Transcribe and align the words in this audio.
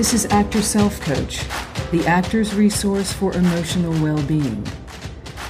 This 0.00 0.14
is 0.14 0.24
Actor 0.32 0.62
Self 0.62 0.98
Coach, 1.02 1.46
the 1.90 2.02
actor's 2.06 2.54
resource 2.54 3.12
for 3.12 3.34
emotional 3.34 3.92
well 4.02 4.22
being. 4.22 4.66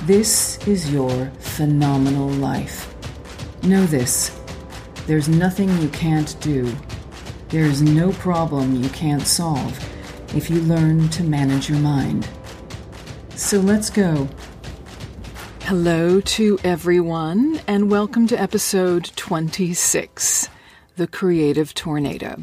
This 0.02 0.58
is 0.66 0.92
your 0.92 1.26
phenomenal 1.38 2.28
life. 2.30 2.92
Know 3.62 3.86
this 3.86 4.36
there's 5.06 5.28
nothing 5.28 5.70
you 5.80 5.88
can't 5.90 6.34
do, 6.40 6.76
there 7.50 7.62
is 7.62 7.80
no 7.80 8.10
problem 8.14 8.74
you 8.74 8.88
can't 8.88 9.22
solve 9.22 9.78
if 10.34 10.50
you 10.50 10.60
learn 10.62 11.08
to 11.10 11.22
manage 11.22 11.70
your 11.70 11.78
mind. 11.78 12.28
So 13.36 13.60
let's 13.60 13.88
go. 13.88 14.28
Hello 15.62 16.20
to 16.20 16.58
everyone, 16.64 17.60
and 17.68 17.88
welcome 17.88 18.26
to 18.26 18.42
episode 18.42 19.12
26 19.14 20.48
The 20.96 21.06
Creative 21.06 21.72
Tornado. 21.72 22.42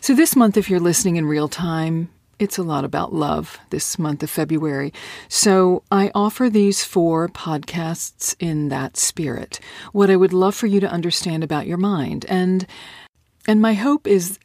So, 0.00 0.14
this 0.14 0.36
month, 0.36 0.56
if 0.56 0.68
you're 0.68 0.80
listening 0.80 1.16
in 1.16 1.26
real 1.26 1.48
time, 1.48 2.10
it's 2.38 2.58
a 2.58 2.62
lot 2.62 2.84
about 2.84 3.14
love 3.14 3.58
this 3.70 3.98
month 3.98 4.22
of 4.22 4.30
February. 4.30 4.92
So, 5.28 5.82
I 5.90 6.10
offer 6.14 6.50
these 6.50 6.84
four 6.84 7.28
podcasts 7.28 8.34
in 8.38 8.68
that 8.68 8.96
spirit. 8.96 9.60
What 9.92 10.10
I 10.10 10.16
would 10.16 10.32
love 10.32 10.54
for 10.54 10.66
you 10.66 10.80
to 10.80 10.90
understand 10.90 11.44
about 11.44 11.66
your 11.66 11.78
mind. 11.78 12.26
And, 12.28 12.66
and 13.46 13.60
my 13.60 13.74
hope 13.74 14.06
is 14.06 14.38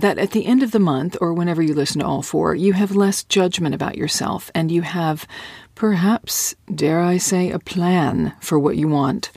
that 0.00 0.18
at 0.18 0.32
the 0.32 0.46
end 0.46 0.62
of 0.62 0.70
the 0.70 0.78
month, 0.78 1.16
or 1.20 1.32
whenever 1.32 1.62
you 1.62 1.74
listen 1.74 2.00
to 2.00 2.06
all 2.06 2.22
four, 2.22 2.54
you 2.54 2.72
have 2.72 2.96
less 2.96 3.22
judgment 3.22 3.74
about 3.74 3.96
yourself 3.96 4.50
and 4.54 4.70
you 4.70 4.82
have 4.82 5.26
perhaps, 5.74 6.54
dare 6.74 7.00
I 7.00 7.18
say, 7.18 7.50
a 7.50 7.58
plan 7.58 8.34
for 8.40 8.58
what 8.58 8.76
you 8.76 8.88
want. 8.88 9.30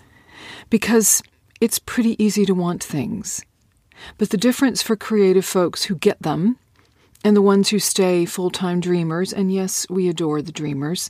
Because 0.69 1.21
it's 1.61 1.79
pretty 1.79 2.21
easy 2.23 2.45
to 2.45 2.53
want 2.53 2.83
things. 2.83 3.43
But 4.17 4.29
the 4.29 4.37
difference 4.37 4.81
for 4.81 4.95
creative 4.95 5.45
folks 5.45 5.85
who 5.85 5.95
get 5.95 6.21
them 6.21 6.57
and 7.23 7.35
the 7.35 7.41
ones 7.41 7.69
who 7.69 7.79
stay 7.79 8.25
full 8.25 8.49
time 8.49 8.79
dreamers, 8.79 9.31
and 9.33 9.53
yes, 9.53 9.87
we 9.89 10.09
adore 10.09 10.41
the 10.41 10.51
dreamers, 10.51 11.09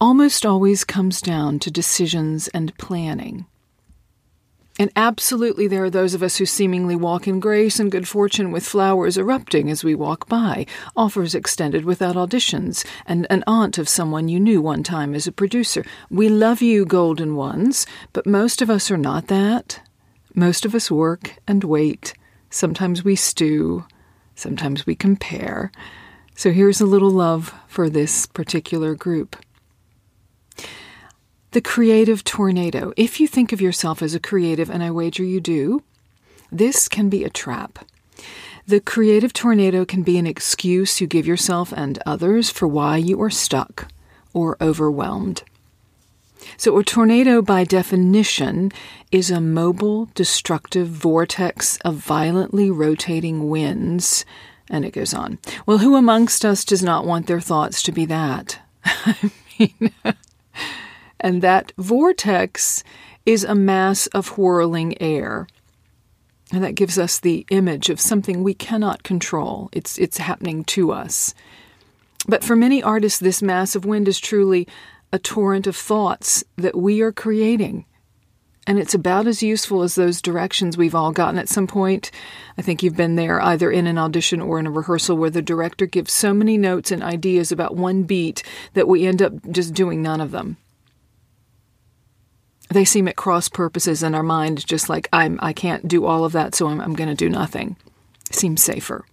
almost 0.00 0.46
always 0.46 0.84
comes 0.84 1.20
down 1.20 1.58
to 1.60 1.70
decisions 1.70 2.48
and 2.48 2.76
planning. 2.78 3.46
And 4.80 4.92
absolutely, 4.94 5.66
there 5.66 5.82
are 5.82 5.90
those 5.90 6.14
of 6.14 6.22
us 6.22 6.36
who 6.36 6.46
seemingly 6.46 6.94
walk 6.94 7.26
in 7.26 7.40
grace 7.40 7.80
and 7.80 7.90
good 7.90 8.06
fortune 8.06 8.52
with 8.52 8.64
flowers 8.64 9.18
erupting 9.18 9.68
as 9.70 9.82
we 9.82 9.96
walk 9.96 10.28
by, 10.28 10.66
offers 10.96 11.34
extended 11.34 11.84
without 11.84 12.14
auditions, 12.14 12.86
and 13.04 13.26
an 13.28 13.42
aunt 13.48 13.76
of 13.76 13.88
someone 13.88 14.28
you 14.28 14.38
knew 14.38 14.62
one 14.62 14.84
time 14.84 15.16
as 15.16 15.26
a 15.26 15.32
producer. 15.32 15.84
We 16.10 16.28
love 16.28 16.62
you, 16.62 16.84
golden 16.84 17.34
ones, 17.34 17.86
but 18.12 18.24
most 18.24 18.62
of 18.62 18.70
us 18.70 18.88
are 18.88 18.96
not 18.96 19.26
that. 19.26 19.80
Most 20.38 20.64
of 20.64 20.72
us 20.72 20.88
work 20.88 21.34
and 21.48 21.64
wait. 21.64 22.14
Sometimes 22.48 23.02
we 23.02 23.16
stew. 23.16 23.84
Sometimes 24.36 24.86
we 24.86 24.94
compare. 24.94 25.72
So 26.36 26.52
here's 26.52 26.80
a 26.80 26.86
little 26.86 27.10
love 27.10 27.52
for 27.66 27.90
this 27.90 28.24
particular 28.24 28.94
group. 28.94 29.34
The 31.50 31.60
creative 31.60 32.22
tornado. 32.22 32.92
If 32.96 33.18
you 33.18 33.26
think 33.26 33.52
of 33.52 33.60
yourself 33.60 34.00
as 34.00 34.14
a 34.14 34.20
creative, 34.20 34.70
and 34.70 34.80
I 34.80 34.92
wager 34.92 35.24
you 35.24 35.40
do, 35.40 35.82
this 36.52 36.86
can 36.88 37.08
be 37.08 37.24
a 37.24 37.30
trap. 37.30 37.84
The 38.64 38.78
creative 38.78 39.32
tornado 39.32 39.84
can 39.84 40.04
be 40.04 40.18
an 40.18 40.26
excuse 40.28 41.00
you 41.00 41.08
give 41.08 41.26
yourself 41.26 41.72
and 41.72 41.98
others 42.06 42.48
for 42.48 42.68
why 42.68 42.98
you 42.98 43.20
are 43.22 43.28
stuck 43.28 43.90
or 44.32 44.56
overwhelmed. 44.60 45.42
So, 46.60 46.76
a 46.76 46.82
tornado, 46.82 47.40
by 47.40 47.62
definition, 47.62 48.72
is 49.12 49.30
a 49.30 49.40
mobile, 49.40 50.06
destructive 50.16 50.88
vortex 50.88 51.78
of 51.84 51.94
violently 51.94 52.68
rotating 52.68 53.48
winds. 53.48 54.24
And 54.68 54.84
it 54.84 54.92
goes 54.92 55.14
on. 55.14 55.38
Well, 55.66 55.78
who 55.78 55.94
amongst 55.94 56.44
us 56.44 56.64
does 56.64 56.82
not 56.82 57.06
want 57.06 57.28
their 57.28 57.40
thoughts 57.40 57.80
to 57.84 57.92
be 57.92 58.06
that? 58.06 58.58
I 58.84 59.30
mean, 59.56 59.92
and 61.20 61.42
that 61.42 61.72
vortex 61.78 62.82
is 63.24 63.44
a 63.44 63.54
mass 63.54 64.08
of 64.08 64.36
whirling 64.36 65.00
air. 65.00 65.46
And 66.50 66.64
that 66.64 66.74
gives 66.74 66.98
us 66.98 67.20
the 67.20 67.46
image 67.50 67.88
of 67.88 68.00
something 68.00 68.42
we 68.42 68.54
cannot 68.54 69.04
control. 69.04 69.68
It's, 69.72 69.96
it's 69.96 70.18
happening 70.18 70.64
to 70.64 70.90
us. 70.90 71.34
But 72.26 72.42
for 72.42 72.56
many 72.56 72.82
artists, 72.82 73.20
this 73.20 73.42
mass 73.42 73.76
of 73.76 73.84
wind 73.84 74.08
is 74.08 74.18
truly 74.18 74.66
a 75.12 75.18
torrent 75.18 75.66
of 75.66 75.76
thoughts 75.76 76.44
that 76.56 76.76
we 76.76 77.00
are 77.00 77.12
creating. 77.12 77.84
And 78.66 78.78
it's 78.78 78.92
about 78.92 79.26
as 79.26 79.42
useful 79.42 79.82
as 79.82 79.94
those 79.94 80.20
directions 80.20 80.76
we've 80.76 80.94
all 80.94 81.10
gotten 81.10 81.38
at 81.38 81.48
some 81.48 81.66
point. 81.66 82.10
I 82.58 82.62
think 82.62 82.82
you've 82.82 82.96
been 82.96 83.16
there 83.16 83.40
either 83.40 83.70
in 83.70 83.86
an 83.86 83.96
audition 83.96 84.42
or 84.42 84.58
in 84.58 84.66
a 84.66 84.70
rehearsal 84.70 85.16
where 85.16 85.30
the 85.30 85.40
director 85.40 85.86
gives 85.86 86.12
so 86.12 86.34
many 86.34 86.58
notes 86.58 86.92
and 86.92 87.02
ideas 87.02 87.50
about 87.50 87.76
one 87.76 88.02
beat 88.02 88.42
that 88.74 88.86
we 88.86 89.06
end 89.06 89.22
up 89.22 89.32
just 89.50 89.72
doing 89.72 90.02
none 90.02 90.20
of 90.20 90.32
them. 90.32 90.58
They 92.68 92.84
seem 92.84 93.08
at 93.08 93.16
cross 93.16 93.48
purposes 93.48 94.02
in 94.02 94.14
our 94.14 94.22
mind, 94.22 94.66
just 94.66 94.90
like 94.90 95.08
I'm 95.14 95.38
I 95.40 95.54
can't 95.54 95.88
do 95.88 96.04
all 96.04 96.26
of 96.26 96.32
that, 96.32 96.54
so 96.54 96.68
I'm, 96.68 96.82
I'm 96.82 96.94
going 96.94 97.08
to 97.08 97.14
do 97.14 97.30
nothing. 97.30 97.76
Seems 98.30 98.62
safer. 98.62 99.06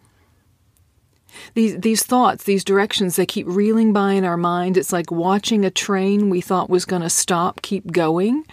These 1.53 1.79
these 1.79 2.03
thoughts, 2.03 2.43
these 2.43 2.63
directions, 2.63 3.15
they 3.15 3.25
keep 3.25 3.47
reeling 3.47 3.93
by 3.93 4.13
in 4.13 4.25
our 4.25 4.37
mind. 4.37 4.77
It's 4.77 4.93
like 4.93 5.11
watching 5.11 5.65
a 5.65 5.71
train 5.71 6.29
we 6.29 6.41
thought 6.41 6.69
was 6.69 6.85
going 6.85 7.01
to 7.01 7.09
stop 7.09 7.61
keep 7.61 7.91
going, 7.91 8.45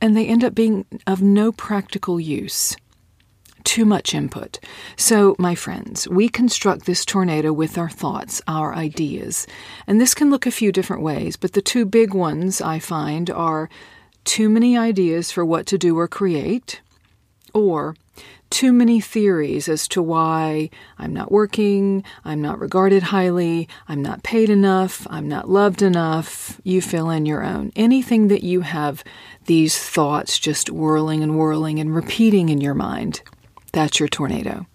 and 0.00 0.16
they 0.16 0.26
end 0.26 0.44
up 0.44 0.54
being 0.54 0.86
of 1.06 1.22
no 1.22 1.52
practical 1.52 2.20
use. 2.20 2.76
Too 3.64 3.86
much 3.86 4.14
input. 4.14 4.60
So, 4.96 5.34
my 5.38 5.54
friends, 5.54 6.06
we 6.06 6.28
construct 6.28 6.84
this 6.84 7.02
tornado 7.02 7.50
with 7.50 7.78
our 7.78 7.88
thoughts, 7.88 8.42
our 8.46 8.74
ideas. 8.74 9.46
And 9.86 9.98
this 9.98 10.12
can 10.12 10.28
look 10.30 10.44
a 10.44 10.50
few 10.50 10.70
different 10.70 11.02
ways, 11.02 11.36
but 11.36 11.54
the 11.54 11.62
two 11.62 11.86
big 11.86 12.12
ones 12.12 12.60
I 12.60 12.78
find 12.78 13.30
are 13.30 13.70
too 14.24 14.50
many 14.50 14.76
ideas 14.76 15.30
for 15.30 15.46
what 15.46 15.64
to 15.66 15.78
do 15.78 15.98
or 15.98 16.08
create, 16.08 16.82
or 17.54 17.96
too 18.50 18.72
many 18.72 19.00
theories 19.00 19.68
as 19.68 19.88
to 19.88 20.02
why 20.02 20.70
I'm 20.98 21.12
not 21.12 21.32
working, 21.32 22.04
I'm 22.24 22.40
not 22.40 22.60
regarded 22.60 23.04
highly, 23.04 23.68
I'm 23.88 24.02
not 24.02 24.22
paid 24.22 24.50
enough, 24.50 25.06
I'm 25.10 25.28
not 25.28 25.48
loved 25.48 25.82
enough. 25.82 26.60
You 26.62 26.80
fill 26.80 27.10
in 27.10 27.26
your 27.26 27.42
own. 27.42 27.72
Anything 27.74 28.28
that 28.28 28.44
you 28.44 28.60
have 28.60 29.02
these 29.46 29.76
thoughts 29.78 30.38
just 30.38 30.70
whirling 30.70 31.22
and 31.22 31.36
whirling 31.36 31.80
and 31.80 31.94
repeating 31.94 32.48
in 32.48 32.60
your 32.60 32.74
mind, 32.74 33.22
that's 33.72 33.98
your 33.98 34.08
tornado. 34.08 34.66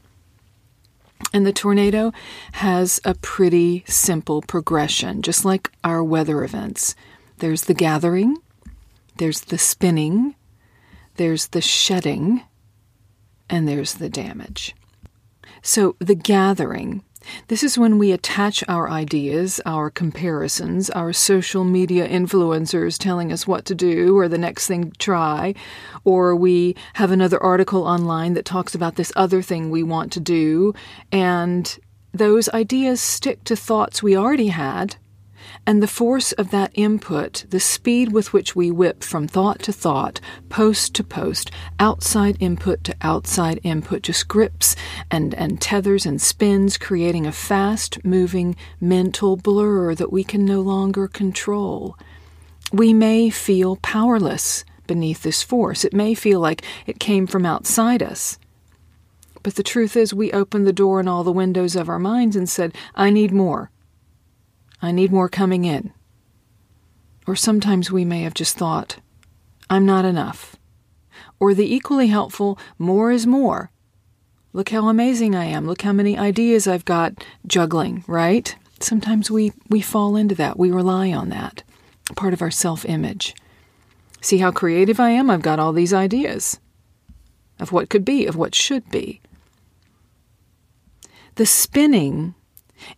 And 1.31 1.45
the 1.45 1.53
tornado 1.53 2.11
has 2.53 2.99
a 3.05 3.13
pretty 3.13 3.83
simple 3.87 4.41
progression, 4.41 5.21
just 5.21 5.45
like 5.45 5.71
our 5.83 6.03
weather 6.03 6.43
events. 6.43 6.95
There's 7.37 7.63
the 7.63 7.73
gathering, 7.73 8.37
there's 9.17 9.41
the 9.41 9.57
spinning, 9.57 10.35
there's 11.15 11.47
the 11.47 11.61
shedding, 11.61 12.41
and 13.49 13.67
there's 13.67 13.95
the 13.95 14.09
damage. 14.09 14.75
So, 15.61 15.95
the 15.99 16.15
gathering. 16.15 17.03
This 17.47 17.63
is 17.63 17.77
when 17.77 17.97
we 17.97 18.11
attach 18.11 18.63
our 18.67 18.89
ideas, 18.89 19.59
our 19.65 19.89
comparisons, 19.89 20.89
our 20.89 21.11
social 21.11 21.63
media 21.63 22.07
influencers 22.07 22.97
telling 22.97 23.31
us 23.31 23.45
what 23.45 23.65
to 23.65 23.75
do 23.75 24.17
or 24.17 24.27
the 24.27 24.37
next 24.37 24.67
thing 24.67 24.91
to 24.91 24.97
try, 24.97 25.53
or 26.05 26.35
we 26.35 26.75
have 26.93 27.11
another 27.11 27.41
article 27.43 27.83
online 27.83 28.33
that 28.35 28.45
talks 28.45 28.73
about 28.73 28.95
this 28.95 29.11
other 29.15 29.41
thing 29.41 29.69
we 29.69 29.83
want 29.83 30.11
to 30.13 30.19
do, 30.19 30.73
and 31.11 31.77
those 32.13 32.49
ideas 32.49 33.01
stick 33.01 33.43
to 33.43 33.55
thoughts 33.55 34.01
we 34.01 34.15
already 34.15 34.47
had 34.47 34.95
and 35.69 35.83
the 35.83 35.87
force 35.87 36.31
of 36.31 36.49
that 36.49 36.71
input, 36.73 37.45
the 37.51 37.59
speed 37.59 38.11
with 38.11 38.33
which 38.33 38.55
we 38.55 38.71
whip 38.71 39.03
from 39.03 39.27
thought 39.27 39.59
to 39.59 39.71
thought, 39.71 40.19
post 40.49 40.95
to 40.95 41.03
post, 41.03 41.51
outside 41.79 42.35
input 42.39 42.83
to 42.83 42.95
outside 43.03 43.59
input, 43.61 44.01
just 44.01 44.27
grips 44.27 44.75
and, 45.11 45.35
and 45.35 45.61
tethers 45.61 46.07
and 46.07 46.19
spins, 46.19 46.75
creating 46.75 47.27
a 47.27 47.31
fast 47.31 48.03
moving 48.03 48.55
mental 48.81 49.37
blur 49.37 49.93
that 49.93 50.11
we 50.11 50.23
can 50.23 50.43
no 50.43 50.59
longer 50.59 51.07
control. 51.07 51.95
We 52.73 52.91
may 52.91 53.29
feel 53.29 53.75
powerless 53.75 54.65
beneath 54.87 55.21
this 55.21 55.43
force. 55.43 55.85
It 55.85 55.93
may 55.93 56.15
feel 56.15 56.39
like 56.39 56.63
it 56.87 56.99
came 56.99 57.27
from 57.27 57.45
outside 57.45 58.01
us. 58.01 58.39
But 59.43 59.53
the 59.53 59.61
truth 59.61 59.95
is, 59.95 60.15
we 60.15 60.31
opened 60.31 60.65
the 60.65 60.73
door 60.73 60.99
and 60.99 61.07
all 61.07 61.23
the 61.23 61.31
windows 61.31 61.75
of 61.75 61.89
our 61.89 61.99
minds 61.99 62.35
and 62.35 62.49
said, 62.49 62.73
I 62.95 63.11
need 63.11 63.31
more. 63.31 63.69
I 64.81 64.91
need 64.91 65.11
more 65.11 65.29
coming 65.29 65.65
in. 65.65 65.93
Or 67.27 67.35
sometimes 67.35 67.91
we 67.91 68.05
may 68.05 68.23
have 68.23 68.33
just 68.33 68.57
thought, 68.57 68.97
I'm 69.69 69.85
not 69.85 70.05
enough. 70.05 70.55
Or 71.39 71.53
the 71.53 71.73
equally 71.73 72.07
helpful, 72.07 72.57
more 72.77 73.11
is 73.11 73.27
more. 73.27 73.71
Look 74.51 74.69
how 74.69 74.87
amazing 74.87 75.35
I 75.35 75.45
am. 75.45 75.67
Look 75.67 75.83
how 75.83 75.93
many 75.93 76.17
ideas 76.17 76.67
I've 76.67 76.85
got 76.85 77.23
juggling, 77.45 78.03
right? 78.07 78.55
Sometimes 78.79 79.29
we, 79.29 79.53
we 79.69 79.81
fall 79.81 80.15
into 80.15 80.35
that. 80.35 80.57
We 80.57 80.71
rely 80.71 81.11
on 81.11 81.29
that. 81.29 81.63
Part 82.15 82.33
of 82.33 82.41
our 82.41 82.49
self 82.49 82.85
image. 82.85 83.35
See 84.21 84.39
how 84.39 84.51
creative 84.51 84.99
I 84.99 85.11
am? 85.11 85.29
I've 85.29 85.43
got 85.43 85.59
all 85.59 85.71
these 85.71 85.93
ideas 85.93 86.59
of 87.59 87.71
what 87.71 87.89
could 87.89 88.03
be, 88.03 88.25
of 88.25 88.35
what 88.35 88.55
should 88.55 88.89
be. 88.89 89.21
The 91.35 91.45
spinning 91.45 92.33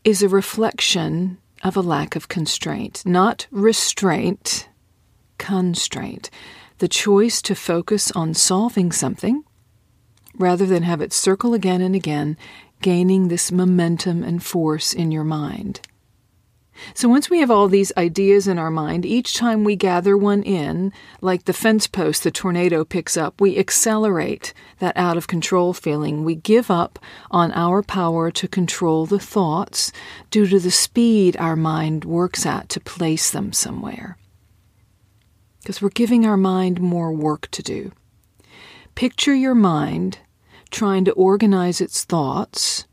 is 0.04 0.24
a 0.24 0.30
reflection 0.30 1.38
of 1.64 1.78
a 1.78 1.82
lack 1.82 2.16
of 2.16 2.28
constraint, 2.28 3.04
not 3.06 3.48
restraint, 3.52 4.68
constraint. 5.38 6.30
The 6.80 6.88
choice 6.88 7.42
to 7.44 7.56
focus 7.56 8.12
on 8.12 8.34
solving 8.34 8.92
something 8.92 9.44
rather 10.38 10.66
than 10.66 10.84
have 10.84 11.02
it 11.02 11.14
circle 11.14 11.54
again 11.54 11.82
and 11.82 11.96
again, 11.96 12.38
gaining 12.82 13.28
this 13.28 13.52
momentum 13.52 14.24
and 14.24 14.42
force 14.44 14.94
in 14.94 15.12
your 15.12 15.24
mind. 15.24 15.82
So 16.94 17.08
once 17.10 17.30
we 17.30 17.40
have 17.40 17.52
all 17.52 17.68
these 17.68 17.92
ideas 17.98 18.48
in 18.48 18.58
our 18.58 18.72
mind, 18.72 19.06
each 19.06 19.36
time 19.36 19.64
we 19.64 19.76
gather 19.76 20.18
one 20.18 20.42
in, 20.44 20.92
like 21.22 21.46
the 21.46 21.54
fence 21.54 21.88
post 21.88 22.24
the 22.24 22.32
tornado 22.32 22.84
picks 22.84 23.18
up, 23.18 23.40
we 23.40 23.58
accelerate 23.58 24.54
that 24.80 24.98
out 24.98 25.18
of 25.18 25.28
control 25.28 25.74
feeling. 25.74 26.24
We 26.24 26.36
give 26.36 26.72
up 26.72 26.98
on 27.30 27.52
our 27.54 27.84
power 27.84 28.32
to 28.32 28.48
control 28.48 29.06
the 29.06 29.20
thoughts 29.20 29.92
due 30.30 30.48
to 30.48 30.60
the 30.60 30.72
speed 30.72 31.38
our 31.38 31.56
mind 31.56 32.06
works 32.06 32.46
at 32.46 32.70
to 32.70 32.80
place 32.80 33.32
them 33.32 33.54
somewhere. 33.54 34.18
Because 35.60 35.82
we're 35.82 35.90
giving 35.90 36.26
our 36.26 36.38
mind 36.38 36.80
more 36.80 37.12
work 37.12 37.50
to 37.52 37.62
do. 37.62 37.92
Picture 38.96 39.36
your 39.36 39.56
mind 39.56 40.20
trying 40.72 41.06
to 41.06 41.12
organize 41.12 41.82
its 41.82 42.04
thoughts 42.04 42.86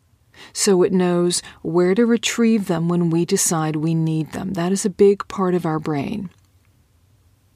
so 0.52 0.82
it 0.82 0.92
knows 0.92 1.42
where 1.62 1.94
to 1.94 2.06
retrieve 2.06 2.66
them 2.66 2.88
when 2.88 3.10
we 3.10 3.24
decide 3.24 3.76
we 3.76 3.94
need 3.94 4.32
them. 4.32 4.54
That 4.54 4.72
is 4.72 4.84
a 4.84 4.90
big 4.90 5.26
part 5.28 5.54
of 5.54 5.66
our 5.66 5.78
brain, 5.78 6.30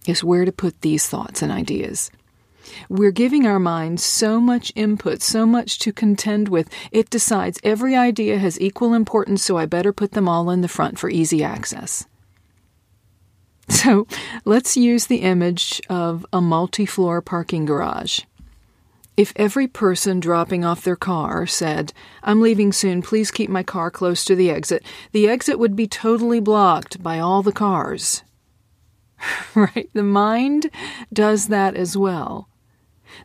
is 0.06 0.24
where 0.24 0.44
to 0.44 0.52
put 0.52 0.80
these 0.80 1.06
thoughts 1.06 1.42
and 1.42 1.52
ideas. 1.52 2.10
We're 2.88 3.10
giving 3.10 3.46
our 3.46 3.58
mind 3.58 4.00
so 4.00 4.40
much 4.40 4.72
input, 4.74 5.20
so 5.22 5.46
much 5.46 5.78
to 5.80 5.92
contend 5.92 6.48
with, 6.48 6.70
it 6.90 7.10
decides 7.10 7.58
every 7.64 7.96
idea 7.96 8.38
has 8.38 8.60
equal 8.60 8.94
importance, 8.94 9.42
so 9.42 9.56
I 9.58 9.66
better 9.66 9.92
put 9.92 10.12
them 10.12 10.28
all 10.28 10.50
in 10.50 10.60
the 10.60 10.68
front 10.68 10.98
for 10.98 11.10
easy 11.10 11.42
access. 11.42 12.06
So 13.68 14.06
let's 14.44 14.76
use 14.76 15.06
the 15.06 15.18
image 15.18 15.80
of 15.88 16.26
a 16.32 16.40
multi 16.40 16.86
floor 16.86 17.22
parking 17.22 17.64
garage. 17.64 18.20
If 19.16 19.32
every 19.36 19.68
person 19.68 20.20
dropping 20.20 20.64
off 20.64 20.84
their 20.84 20.96
car 20.96 21.46
said, 21.46 21.92
I'm 22.22 22.40
leaving 22.40 22.72
soon, 22.72 23.02
please 23.02 23.30
keep 23.30 23.50
my 23.50 23.62
car 23.62 23.90
close 23.90 24.24
to 24.24 24.34
the 24.34 24.50
exit, 24.50 24.84
the 25.12 25.28
exit 25.28 25.58
would 25.58 25.76
be 25.76 25.86
totally 25.86 26.40
blocked 26.40 27.02
by 27.02 27.18
all 27.18 27.42
the 27.42 27.52
cars. 27.52 28.22
right? 29.54 29.90
The 29.92 30.02
mind 30.02 30.70
does 31.12 31.48
that 31.48 31.76
as 31.76 31.96
well. 31.96 32.48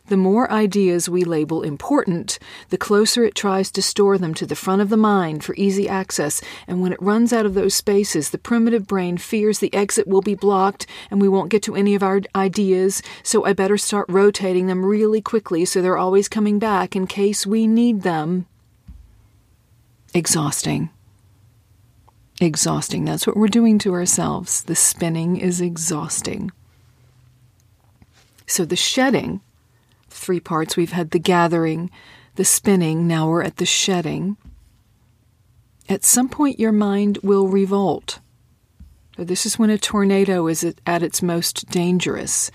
The 0.06 0.16
more 0.16 0.50
ideas 0.50 1.08
we 1.08 1.24
label 1.24 1.62
important, 1.62 2.38
the 2.70 2.78
closer 2.78 3.24
it 3.24 3.34
tries 3.34 3.70
to 3.72 3.82
store 3.82 4.18
them 4.18 4.34
to 4.34 4.46
the 4.46 4.56
front 4.56 4.82
of 4.82 4.88
the 4.88 4.96
mind 4.96 5.44
for 5.44 5.54
easy 5.56 5.88
access, 5.88 6.40
and 6.66 6.80
when 6.80 6.92
it 6.92 7.02
runs 7.02 7.32
out 7.32 7.46
of 7.46 7.54
those 7.54 7.74
spaces, 7.74 8.30
the 8.30 8.38
primitive 8.38 8.86
brain 8.86 9.16
fears 9.16 9.58
the 9.58 9.72
exit 9.74 10.06
will 10.06 10.22
be 10.22 10.34
blocked 10.34 10.86
and 11.10 11.20
we 11.20 11.28
won't 11.28 11.50
get 11.50 11.62
to 11.64 11.74
any 11.74 11.94
of 11.94 12.02
our 12.02 12.20
ideas, 12.34 13.02
so 13.22 13.44
I 13.44 13.52
better 13.52 13.78
start 13.78 14.06
rotating 14.08 14.66
them 14.66 14.84
really 14.84 15.20
quickly 15.20 15.64
so 15.64 15.80
they're 15.80 15.98
always 15.98 16.28
coming 16.28 16.58
back 16.58 16.96
in 16.96 17.06
case 17.06 17.46
we 17.46 17.66
need 17.66 18.02
them. 18.02 18.46
Exhausting. 20.14 20.90
Exhausting. 22.40 23.04
That's 23.04 23.26
what 23.26 23.36
we're 23.36 23.48
doing 23.48 23.78
to 23.80 23.92
ourselves. 23.92 24.62
The 24.62 24.76
spinning 24.76 25.36
is 25.36 25.60
exhausting. 25.60 26.52
So 28.46 28.64
the 28.64 28.76
shedding 28.76 29.40
three 30.18 30.40
parts. 30.40 30.76
We've 30.76 30.92
had 30.92 31.10
the 31.10 31.18
gathering, 31.18 31.90
the 32.34 32.44
spinning, 32.44 33.06
now 33.06 33.28
we're 33.28 33.42
at 33.42 33.56
the 33.56 33.66
shedding. 33.66 34.36
At 35.88 36.04
some 36.04 36.28
point, 36.28 36.60
your 36.60 36.72
mind 36.72 37.18
will 37.22 37.48
revolt. 37.48 38.20
This 39.16 39.46
is 39.46 39.58
when 39.58 39.70
a 39.70 39.78
tornado 39.78 40.46
is 40.46 40.74
at 40.86 41.02
its 41.02 41.22
most 41.22 41.68
dangerous. 41.70 42.50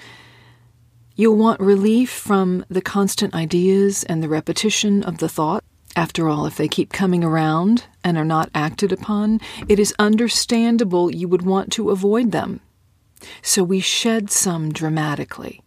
You'll 1.15 1.36
want 1.36 1.60
relief 1.60 2.10
from 2.10 2.65
the 2.69 2.81
constant 2.81 3.33
ideas 3.33 4.04
and 4.04 4.24
the 4.24 4.30
repetition 4.30 5.04
of 5.04 5.18
the 5.18 5.30
thought. 5.30 5.63
After 5.95 6.27
all, 6.27 6.45
if 6.45 6.56
they 6.56 6.68
keep 6.68 6.92
coming 6.92 7.24
around 7.24 7.86
and 8.04 8.18
are 8.18 8.25
not 8.25 8.50
acted 8.56 8.92
upon, 8.92 9.42
it 9.68 9.77
is 9.77 9.94
understandable 10.00 11.13
you 11.13 11.27
would 11.27 11.44
want 11.44 11.71
to 11.74 11.92
avoid 11.92 12.31
them. 12.31 12.62
So 13.42 13.63
we 13.63 13.80
shed 13.80 14.31
some 14.31 14.71
dramatically. 14.71 15.62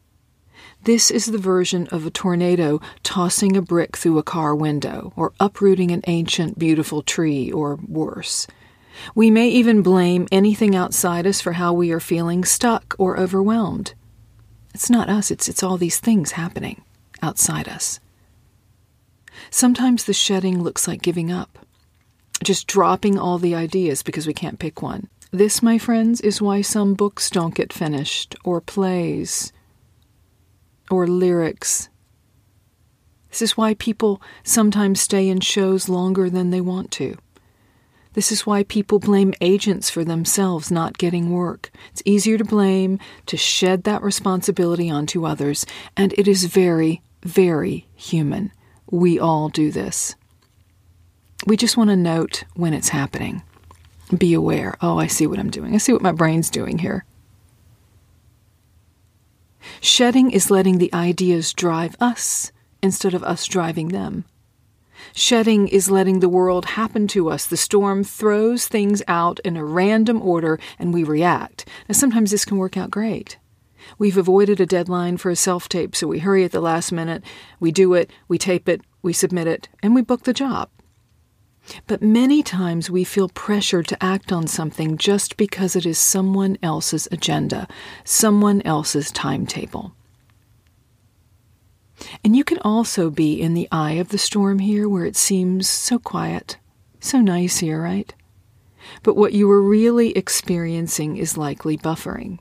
This 0.87 1.11
is 1.11 1.27
the 1.27 1.37
version 1.37 1.88
of 1.88 2.06
a 2.06 2.12
tornado 2.12 2.81
tossing 3.03 3.56
a 3.56 3.61
brick 3.61 3.97
through 3.97 4.19
a 4.19 4.23
car 4.23 4.55
window, 4.55 5.12
or 5.17 5.33
uprooting 5.41 5.91
an 5.91 6.03
ancient, 6.06 6.61
beautiful 6.61 7.03
tree, 7.03 7.50
or 7.50 7.81
worse. 7.88 8.47
We 9.12 9.29
may 9.29 9.49
even 9.49 9.83
blame 9.83 10.29
anything 10.31 10.77
outside 10.77 11.27
us 11.27 11.41
for 11.41 11.55
how 11.55 11.73
we 11.73 11.91
are 11.91 11.99
feeling 11.99 12.44
stuck 12.44 12.94
or 13.00 13.19
overwhelmed. 13.19 13.94
It's 14.75 14.88
not 14.88 15.09
us, 15.09 15.33
it's, 15.33 15.49
it's 15.49 15.65
all 15.65 15.77
these 15.77 15.99
things 15.99 16.31
happening 16.31 16.83
outside 17.21 17.69
us. 17.69 17.99
Sometimes 19.50 20.05
the 20.05 20.12
shedding 20.12 20.62
looks 20.62 20.87
like 20.87 21.03
giving 21.03 21.33
up, 21.33 21.59
just 22.44 22.69
dropping 22.69 23.19
all 23.19 23.38
the 23.38 23.56
ideas 23.56 24.05
because 24.05 24.29
we 24.29 24.35
can't 24.35 24.61
pick 24.61 24.83
one. 24.83 25.09
This, 25.33 25.65
my 25.65 25.79
friends, 25.79 26.21
is 26.21 26.41
why 26.41 26.61
some 26.61 26.94
books 26.94 27.29
don't 27.29 27.56
get 27.56 27.73
finished, 27.73 28.37
or 28.44 28.61
plays, 28.61 29.53
or 30.91 31.06
lyrics. 31.06 31.88
This 33.31 33.43
is 33.43 33.56
why 33.56 33.75
people 33.75 34.23
sometimes 34.43 35.00
stay 35.00 35.29
in 35.29 35.41
shows 35.41 35.88
longer 35.88 36.31
than 36.31 36.50
they 36.50 36.61
want 36.61 36.91
to. 36.93 37.17
This 38.15 38.33
is 38.33 38.47
why 38.47 38.62
people 38.62 38.99
blame 38.99 39.35
agents 39.43 39.91
for 39.91 40.03
themselves 40.03 40.71
not 40.71 40.97
getting 40.97 41.31
work. 41.31 41.71
It's 41.93 42.03
easier 42.06 42.38
to 42.38 42.44
blame, 42.44 42.99
to 43.27 43.37
shed 43.37 43.85
that 43.85 44.03
responsibility 44.03 44.88
onto 44.88 45.27
others, 45.27 45.67
and 45.99 46.15
it 46.15 46.27
is 46.27 46.47
very, 46.47 47.03
very 47.23 47.87
human. 47.94 48.53
We 48.91 49.19
all 49.19 49.50
do 49.50 49.71
this. 49.71 50.15
We 51.47 51.59
just 51.59 51.77
want 51.77 51.91
to 51.91 51.97
note 51.97 52.44
when 52.55 52.73
it's 52.73 52.88
happening. 52.88 53.43
Be 54.17 54.33
aware. 54.33 54.77
Oh, 54.81 54.99
I 54.99 55.09
see 55.09 55.27
what 55.27 55.38
I'm 55.38 55.50
doing. 55.50 55.75
I 55.75 55.79
see 55.79 55.93
what 55.93 56.00
my 56.00 56.12
brain's 56.12 56.49
doing 56.49 56.79
here. 56.79 57.05
Shedding 59.81 60.31
is 60.31 60.50
letting 60.50 60.79
the 60.79 60.93
ideas 60.93 61.52
drive 61.52 61.97
us 62.00 62.52
instead 62.83 63.14
of 63.14 63.23
us 63.25 63.47
driving 63.47 63.88
them. 63.88 64.25
Shedding 65.12 65.69
is 65.69 65.90
letting 65.90 66.21
the 66.21 66.29
world 66.29 66.64
happen 66.67 67.07
to 67.09 67.31
us. 67.31 67.47
The 67.47 67.57
storm 67.57 68.05
throws 68.05 68.67
things 68.67 69.02
out 69.09 69.40
in 69.40 69.57
a 69.57 69.64
random 69.64 70.21
order 70.23 70.59
and 70.79 70.93
we 70.93 71.05
react. 71.05 71.67
Now, 71.88 71.95
sometimes 71.95 72.31
this 72.31 72.45
can 72.45 72.59
work 72.59 72.76
out 72.76 72.90
great. 72.90 73.38
We've 73.99 74.17
avoided 74.17 74.61
a 74.61 74.67
deadline 74.67 75.17
for 75.17 75.31
a 75.31 75.37
self 75.37 75.69
tape, 75.69 75.95
so 75.95 76.07
we 76.07 76.19
hurry 76.19 76.45
at 76.45 76.52
the 76.52 76.61
last 76.61 76.93
minute, 76.93 77.23
we 77.61 77.71
do 77.71 77.95
it, 77.95 78.11
we 78.26 78.37
tape 78.38 78.69
it, 78.69 78.81
we 79.02 79.12
submit 79.12 79.47
it, 79.47 79.69
and 79.83 79.95
we 79.95 80.02
book 80.02 80.25
the 80.25 80.33
job. 80.33 80.71
But 81.87 82.02
many 82.02 82.42
times 82.42 82.90
we 82.90 83.04
feel 83.04 83.28
pressure 83.28 83.82
to 83.82 84.02
act 84.02 84.32
on 84.32 84.46
something 84.46 84.96
just 84.96 85.37
because 85.37 85.76
it 85.76 85.87
is 85.87 85.99
someone 85.99 86.58
else's 86.62 87.08
agenda, 87.11 87.66
someone 88.04 88.62
else's 88.62 89.11
timetable. 89.11 89.94
And 92.25 92.37
you 92.37 92.44
can 92.44 92.58
also 92.58 93.11
be 93.11 93.40
in 93.40 93.54
the 93.54 93.68
eye 93.73 93.92
of 93.92 94.11
the 94.11 94.18
storm 94.18 94.58
here 94.58 94.88
where 94.88 95.06
it 95.06 95.16
seems 95.16 95.68
so 95.68 95.99
quiet, 95.99 96.58
so 97.00 97.20
nice 97.20 97.58
here, 97.58 97.82
right? 97.82 98.12
But 99.02 99.16
what 99.16 99.32
you 99.32 99.50
are 99.50 99.62
really 99.62 100.16
experiencing 100.16 101.16
is 101.16 101.37
likely 101.37 101.76
buffering. 101.76 102.38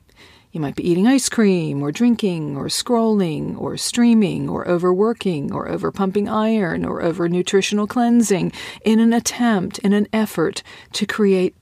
You 0.56 0.62
might 0.62 0.74
be 0.74 0.88
eating 0.88 1.06
ice 1.06 1.28
cream, 1.28 1.82
or 1.82 1.92
drinking, 1.92 2.56
or 2.56 2.68
scrolling, 2.68 3.60
or 3.60 3.76
streaming, 3.76 4.48
or 4.48 4.66
overworking, 4.66 5.52
or 5.52 5.68
overpumping 5.68 6.32
iron, 6.32 6.82
or 6.82 7.02
over 7.02 7.28
nutritional 7.28 7.86
cleansing 7.86 8.52
in 8.82 8.98
an 8.98 9.12
attempt, 9.12 9.78
in 9.80 9.92
an 9.92 10.08
effort 10.14 10.62
to 10.94 11.04
create 11.04 11.54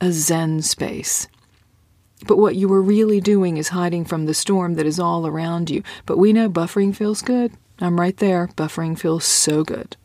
a 0.00 0.10
Zen 0.10 0.62
space. 0.62 1.28
But 2.26 2.38
what 2.38 2.56
you 2.56 2.72
are 2.72 2.82
really 2.82 3.20
doing 3.20 3.56
is 3.56 3.68
hiding 3.68 4.04
from 4.04 4.26
the 4.26 4.34
storm 4.34 4.74
that 4.74 4.84
is 4.84 4.98
all 4.98 5.28
around 5.28 5.70
you. 5.70 5.84
But 6.04 6.18
we 6.18 6.32
know 6.32 6.50
buffering 6.50 6.92
feels 6.92 7.22
good. 7.22 7.52
I'm 7.78 8.00
right 8.00 8.16
there. 8.16 8.48
Buffering 8.56 8.98
feels 8.98 9.24
so 9.24 9.62
good. 9.62 9.96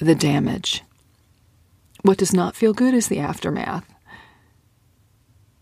The 0.00 0.16
damage. 0.16 0.82
What 2.02 2.18
does 2.18 2.34
not 2.34 2.56
feel 2.56 2.74
good 2.74 2.92
is 2.92 3.06
the 3.06 3.20
aftermath. 3.20 3.84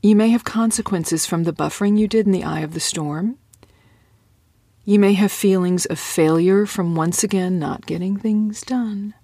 You 0.03 0.15
may 0.15 0.29
have 0.29 0.45
consequences 0.45 1.27
from 1.27 1.45
the 1.45 1.53
buffering 1.53 1.99
you 1.99 2.07
did 2.07 2.27
in 2.27 2.33
the 2.33 2.45
eye 2.45 2.61
of 2.61 2.75
the 2.75 2.81
storm. 2.81 3.39
You 4.85 4.99
may 4.99 5.15
have 5.15 5.33
feelings 5.33 5.85
of 5.87 5.99
failure 5.99 6.65
from 6.65 6.95
once 6.95 7.25
again 7.25 7.59
not 7.59 7.87
getting 7.87 8.17
things 8.17 8.63
done. 8.63 9.15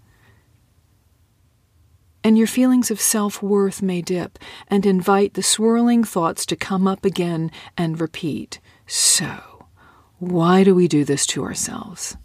And 2.25 2.39
your 2.39 2.47
feelings 2.47 2.91
of 2.91 3.01
self 3.01 3.43
worth 3.43 3.83
may 3.83 4.01
dip 4.01 4.39
and 4.69 4.87
invite 4.87 5.35
the 5.35 5.43
swirling 5.43 6.05
thoughts 6.05 6.47
to 6.47 6.57
come 6.57 6.87
up 6.87 7.05
again 7.05 7.51
and 7.77 8.01
repeat. 8.01 8.61
So, 8.87 9.67
why 10.19 10.63
do 10.63 10.75
we 10.75 10.87
do 10.87 11.05
this 11.05 11.27
to 11.27 11.43
ourselves? 11.43 12.17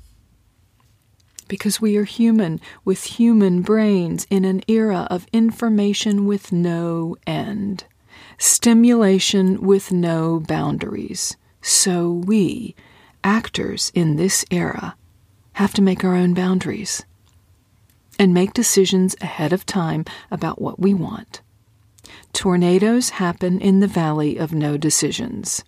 Because 1.48 1.82
we 1.82 1.98
are 1.98 2.04
human 2.04 2.60
with 2.86 3.04
human 3.04 3.62
brains 3.62 4.28
in 4.30 4.46
an 4.46 4.62
era 4.68 5.08
of 5.10 5.28
information 5.34 6.26
with 6.26 6.52
no 6.52 7.16
end, 7.26 7.86
stimulation 8.38 9.62
with 9.62 9.92
no 9.92 10.40
boundaries. 10.40 11.38
So 11.62 12.12
we, 12.12 12.76
actors 13.24 13.92
in 13.96 14.16
this 14.16 14.46
era, 14.52 14.96
have 15.54 15.74
to 15.74 15.82
make 15.82 16.04
our 16.04 16.16
own 16.16 16.34
boundaries 16.34 17.04
and 18.20 18.34
make 18.34 18.54
decisions 18.54 19.16
ahead 19.22 19.54
of 19.54 19.66
time 19.66 20.06
about 20.32 20.62
what 20.62 20.80
we 20.80 20.94
want. 20.94 21.42
Tornadoes 22.34 23.12
happen 23.12 23.60
in 23.60 23.80
the 23.80 23.88
valley 23.88 24.38
of 24.38 24.54
no 24.54 24.78
decisions. 24.78 25.64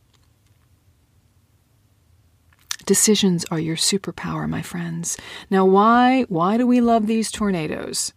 Decisions 2.86 3.46
are 3.52 3.60
your 3.60 3.76
superpower, 3.76 4.50
my 4.50 4.62
friends. 4.62 5.18
Now, 5.50 5.66
why 5.66 6.24
why 6.24 6.58
do 6.58 6.66
we 6.66 6.82
love 6.82 7.06
these 7.06 7.32
tornadoes? 7.32 8.14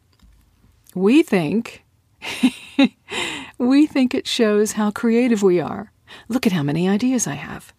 We 0.94 1.22
think 1.22 1.84
we 3.58 3.86
think 3.86 4.14
it 4.14 4.26
shows 4.26 4.72
how 4.72 4.90
creative 4.90 5.42
we 5.42 5.60
are. 5.60 5.92
Look 6.28 6.46
at 6.46 6.52
how 6.52 6.62
many 6.62 6.88
ideas 6.88 7.26
I 7.26 7.34
have. 7.34 7.72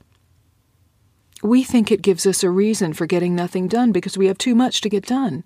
We 1.41 1.63
think 1.63 1.91
it 1.91 2.01
gives 2.01 2.25
us 2.25 2.43
a 2.43 2.49
reason 2.49 2.93
for 2.93 3.05
getting 3.05 3.35
nothing 3.35 3.67
done 3.67 3.91
because 3.91 4.17
we 4.17 4.27
have 4.27 4.37
too 4.37 4.55
much 4.55 4.81
to 4.81 4.89
get 4.89 5.05
done. 5.05 5.43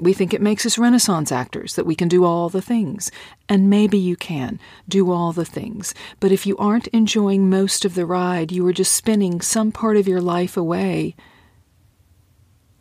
We 0.00 0.14
think 0.14 0.32
it 0.32 0.40
makes 0.40 0.64
us 0.64 0.78
Renaissance 0.78 1.30
actors, 1.30 1.74
that 1.74 1.84
we 1.84 1.94
can 1.94 2.08
do 2.08 2.24
all 2.24 2.48
the 2.48 2.62
things. 2.62 3.10
And 3.48 3.68
maybe 3.68 3.98
you 3.98 4.16
can 4.16 4.58
do 4.88 5.12
all 5.12 5.32
the 5.32 5.44
things. 5.44 5.94
But 6.20 6.32
if 6.32 6.46
you 6.46 6.56
aren't 6.56 6.86
enjoying 6.88 7.50
most 7.50 7.84
of 7.84 7.94
the 7.94 8.06
ride, 8.06 8.50
you 8.50 8.66
are 8.66 8.72
just 8.72 8.94
spinning 8.94 9.42
some 9.42 9.70
part 9.70 9.96
of 9.96 10.08
your 10.08 10.22
life 10.22 10.56
away 10.56 11.14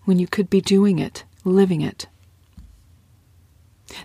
when 0.06 0.18
you 0.18 0.28
could 0.28 0.50
be 0.50 0.62
doing 0.62 0.98
it, 0.98 1.26
living 1.44 1.82
it. 1.82 2.08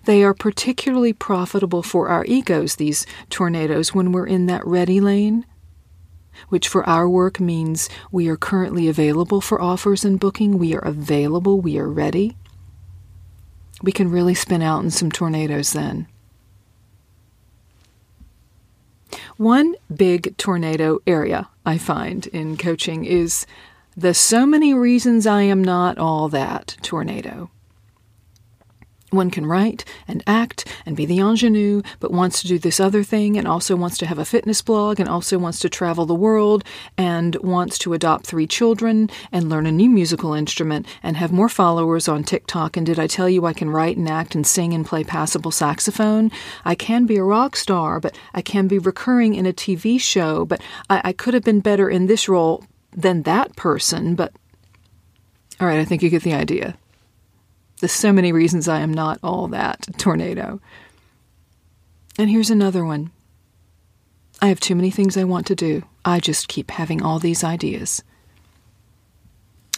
They 0.05 0.23
are 0.23 0.35
particularly 0.35 1.13
profitable 1.13 1.83
for 1.83 2.09
our 2.09 2.25
egos, 2.25 2.77
these 2.77 3.07
tornadoes, 3.31 3.95
when 3.95 4.13
we're 4.13 4.27
in 4.27 4.47
that 4.47 4.67
ready 4.67 5.01
lane, 5.01 5.47
which 6.49 6.69
for 6.69 6.89
our 6.89 7.09
work 7.09 7.41
means 7.41 7.89
we 8.11 8.29
are 8.29 8.37
currently 8.37 8.89
available 8.89 9.41
for 9.41 9.61
offers 9.61 10.05
and 10.05 10.19
booking. 10.19 10.59
We 10.59 10.75
are 10.75 10.85
available, 10.85 11.61
we 11.61 11.79
are 11.79 11.89
ready 11.89 12.37
we 13.85 13.93
can 13.93 14.11
really 14.11 14.35
spin 14.35 14.63
out 14.63 14.83
in 14.83 14.91
some 14.91 15.13
tornadoes 15.13 15.73
then. 15.73 16.07
One 19.37 19.75
big 19.95 20.37
tornado 20.39 21.01
area 21.07 21.49
I 21.67 21.77
find 21.77 22.27
in 22.29 22.57
coaching 22.57 23.05
is 23.05 23.47
the 23.97 24.15
so 24.15 24.47
many 24.47 24.73
reasons 24.73 25.27
I 25.27 25.43
am 25.43 25.63
not 25.63 25.99
all 25.99 26.29
that 26.31 26.77
tornado. 26.83 27.51
One 29.15 29.31
can 29.31 29.47
write 29.47 29.85
and 30.09 30.23
act 30.27 30.67
and 30.85 30.97
be 30.97 31.07
the 31.07 31.21
ingenue, 31.21 31.83
but 32.01 32.11
wants 32.11 32.41
to 32.43 32.49
do 32.49 32.59
this 32.59 32.81
other 32.81 33.03
thing 33.03 33.37
and 33.37 33.47
also 33.47 33.77
wants 33.77 33.97
to 33.99 34.07
have 34.07 34.19
a 34.19 34.25
fitness 34.25 34.61
blog 34.61 34.99
and 34.99 35.09
also 35.09 35.39
wants 35.39 35.61
to 35.61 35.69
travel 35.69 36.05
the 36.05 36.15
world 36.15 36.65
and 36.99 37.37
wants 37.37 37.79
to 37.79 37.93
adopt 37.93 38.27
three 38.27 38.47
children 38.47 39.09
and 39.31 39.49
learn 39.49 39.67
a 39.67 39.73
new 39.73 39.89
musical 39.89 40.35
instrument 40.35 40.87
and 41.03 41.17
have 41.17 41.33
more 41.33 41.49
followers 41.49 42.09
on 42.09 42.25
TikTok. 42.25 42.77
And 42.77 42.85
did 42.85 42.99
I 42.99 43.07
tell 43.07 43.29
you 43.29 43.47
I 43.47 43.53
can 43.53 43.71
write 43.71 43.97
and 43.97 44.09
act 44.09 44.35
and 44.35 44.47
sing 44.47 44.75
and 44.75 44.85
play 44.85 45.05
passable 45.05 45.51
saxophone? 45.51 46.31
I 46.65 46.75
can 46.75 47.07
be 47.07 47.17
a 47.17 47.25
rock 47.25 47.57
star, 47.57 48.01
but 48.01 48.19
I 48.35 48.43
can 48.43 48.69
be 48.69 48.79
recurring 48.79 49.35
in 49.35 49.47
a 49.47 49.53
TV 49.53 50.01
show, 50.01 50.45
but 50.45 50.61
I, 50.91 51.01
I 51.05 51.13
could 51.13 51.35
have 51.35 51.45
been 51.45 51.61
better 51.61 51.89
in 51.89 52.07
this 52.07 52.29
role 52.29 52.65
than 52.93 53.23
that 53.23 53.57
person, 53.57 54.15
but. 54.15 54.33
All 55.61 55.69
right, 55.69 55.79
I 55.79 55.85
think 55.85 56.03
you 56.03 56.11
get 56.11 56.25
the 56.25 56.35
idea. 56.35 56.77
There's 57.85 57.93
so 57.93 58.15
many 58.15 58.33
reasons 58.33 58.67
I 58.67 58.81
am 58.81 58.95
not 58.95 59.19
all 59.23 59.47
that 59.49 59.87
tornado. 59.99 60.59
And 62.17 62.31
here's 62.31 62.49
another 62.49 62.83
one. 62.83 63.11
I 64.41 64.47
have 64.47 64.59
too 64.59 64.75
many 64.75 64.91
things 64.91 65.19
I 65.19 65.25
want 65.25 65.47
to 65.49 65.55
do. 65.55 65.83
I 66.03 66.19
just 66.19 66.49
keep 66.49 66.71
having 66.71 67.03
all 67.03 67.19
these 67.19 67.45
ideas. 67.45 68.03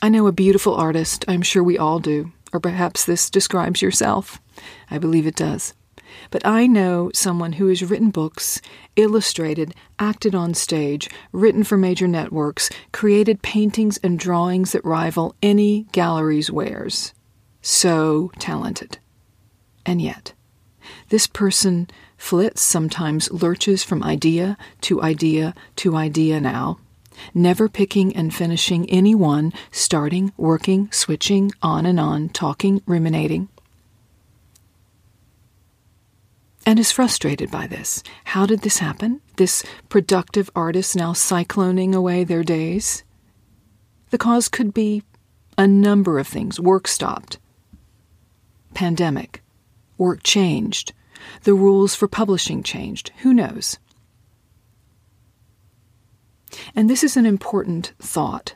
I 0.00 0.08
know 0.08 0.28
a 0.28 0.32
beautiful 0.32 0.76
artist. 0.76 1.24
I'm 1.26 1.42
sure 1.42 1.64
we 1.64 1.76
all 1.76 1.98
do. 1.98 2.30
Or 2.52 2.60
perhaps 2.60 3.04
this 3.04 3.28
describes 3.28 3.82
yourself. 3.82 4.40
I 4.88 4.98
believe 4.98 5.26
it 5.26 5.34
does. 5.34 5.74
But 6.30 6.46
I 6.46 6.68
know 6.68 7.10
someone 7.12 7.54
who 7.54 7.66
has 7.66 7.82
written 7.82 8.10
books, 8.10 8.60
illustrated, 8.94 9.74
acted 9.98 10.32
on 10.32 10.54
stage, 10.54 11.10
written 11.32 11.64
for 11.64 11.76
major 11.76 12.06
networks, 12.06 12.70
created 12.92 13.42
paintings 13.42 13.96
and 13.96 14.16
drawings 14.16 14.70
that 14.70 14.84
rival 14.84 15.34
any 15.42 15.88
gallery's 15.90 16.52
wares 16.52 17.12
so 17.66 18.30
talented. 18.38 18.98
And 19.84 20.00
yet, 20.00 20.32
this 21.08 21.26
person 21.26 21.88
flits, 22.16 22.62
sometimes 22.62 23.30
lurches 23.32 23.82
from 23.82 24.04
idea 24.04 24.56
to 24.82 25.02
idea 25.02 25.52
to 25.76 25.96
idea 25.96 26.40
now, 26.40 26.78
never 27.34 27.68
picking 27.68 28.14
and 28.14 28.32
finishing 28.32 28.88
any 28.88 29.14
one, 29.14 29.52
starting, 29.72 30.32
working, 30.36 30.90
switching, 30.92 31.50
on 31.60 31.86
and 31.86 31.98
on, 31.98 32.28
talking, 32.28 32.82
ruminating. 32.86 33.48
And 36.64 36.78
is 36.78 36.92
frustrated 36.92 37.50
by 37.50 37.66
this. 37.66 38.02
How 38.24 38.46
did 38.46 38.62
this 38.62 38.78
happen? 38.78 39.20
This 39.36 39.64
productive 39.88 40.50
artist 40.54 40.96
now 40.96 41.12
cycloning 41.12 41.94
away 41.94 42.22
their 42.24 42.42
days? 42.42 43.02
The 44.10 44.18
cause 44.18 44.48
could 44.48 44.72
be 44.72 45.02
a 45.58 45.66
number 45.66 46.18
of 46.18 46.26
things. 46.26 46.60
Work 46.60 46.88
stopped, 46.88 47.38
pandemic. 48.76 49.42
Work 49.96 50.22
changed. 50.22 50.92
The 51.44 51.54
rules 51.54 51.94
for 51.94 52.06
publishing 52.06 52.62
changed. 52.62 53.10
Who 53.22 53.32
knows? 53.32 53.78
And 56.74 56.88
this 56.88 57.02
is 57.02 57.16
an 57.16 57.24
important 57.24 57.94
thought. 57.98 58.54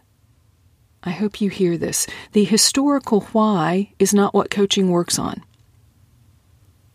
I 1.03 1.11
hope 1.11 1.41
you 1.41 1.49
hear 1.49 1.79
this. 1.79 2.07
The 2.33 2.45
historical 2.45 3.23
why 3.33 3.95
is 3.99 4.13
not 4.13 4.35
what 4.35 4.51
coaching 4.51 4.91
works 4.91 5.19
on. 5.19 5.43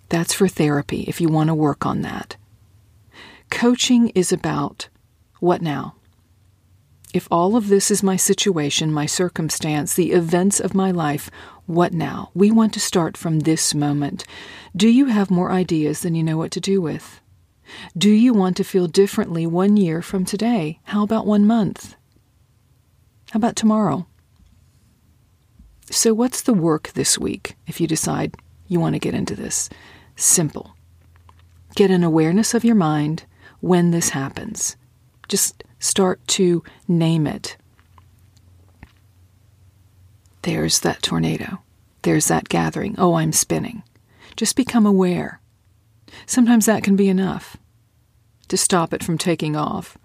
That's 0.10 0.34
for 0.34 0.48
therapy 0.48 1.06
if 1.08 1.20
you 1.20 1.28
want 1.28 1.48
to 1.48 1.56
work 1.56 1.84
on 1.84 2.02
that. 2.02 2.38
Coaching 3.50 4.10
is 4.10 4.32
about 4.32 4.90
what 5.40 5.64
now? 5.64 5.96
If 7.16 7.28
all 7.32 7.56
of 7.56 7.70
this 7.70 7.90
is 7.90 8.04
my 8.04 8.18
situation, 8.18 8.92
my 8.92 9.06
circumstance, 9.06 9.94
the 9.94 10.12
events 10.12 10.60
of 10.60 10.76
my 10.76 10.92
life, 10.92 11.32
what 11.66 11.94
now? 11.94 12.30
We 12.34 12.52
want 12.52 12.74
to 12.74 12.80
start 12.80 13.18
from 13.18 13.42
this 13.42 13.74
moment. 13.74 14.26
Do 14.76 14.88
you 14.88 15.06
have 15.06 15.32
more 15.32 15.52
ideas 15.52 16.02
than 16.02 16.16
you 16.16 16.24
know 16.24 16.38
what 16.38 16.52
to 16.52 16.60
do 16.60 16.82
with? 16.82 17.22
Do 17.98 18.10
you 18.10 18.34
want 18.34 18.58
to 18.58 18.64
feel 18.64 18.88
differently 18.88 19.48
one 19.48 19.78
year 19.78 20.02
from 20.02 20.26
today? 20.26 20.80
How 20.84 21.04
about 21.04 21.26
one 21.26 21.46
month? 21.46 21.96
How 23.32 23.38
about 23.38 23.56
tomorrow? 23.56 24.06
So, 25.90 26.14
what's 26.14 26.42
the 26.42 26.54
work 26.54 26.92
this 26.94 27.18
week 27.18 27.56
if 27.68 27.80
you 27.80 27.88
decide 27.88 28.36
you 28.68 28.80
want 28.80 28.94
to 28.94 29.00
get 29.00 29.14
into 29.14 29.36
this? 29.36 29.70
Simple. 30.16 30.76
Get 31.76 31.92
an 31.92 32.04
awareness 32.04 32.54
of 32.54 32.64
your 32.64 32.76
mind 32.76 33.26
when 33.60 33.92
this 33.92 34.10
happens. 34.10 34.78
Just 35.28 35.64
start 35.80 36.26
to 36.30 36.64
name 36.88 37.28
it. 37.28 37.58
There's 40.46 40.82
that 40.82 41.02
tornado. 41.02 41.58
There's 42.04 42.28
that 42.28 42.50
gathering. 42.50 42.94
Oh, 43.00 43.16
I'm 43.16 43.32
spinning. 43.32 43.82
Just 44.36 44.56
become 44.56 44.86
aware. 44.86 45.42
Sometimes 46.28 46.68
that 46.68 46.84
can 46.84 46.96
be 46.96 47.10
enough 47.10 47.58
to 48.50 48.56
stop 48.56 48.94
it 48.94 49.04
from 49.04 49.18
taking 49.18 49.56
off. 49.56 49.98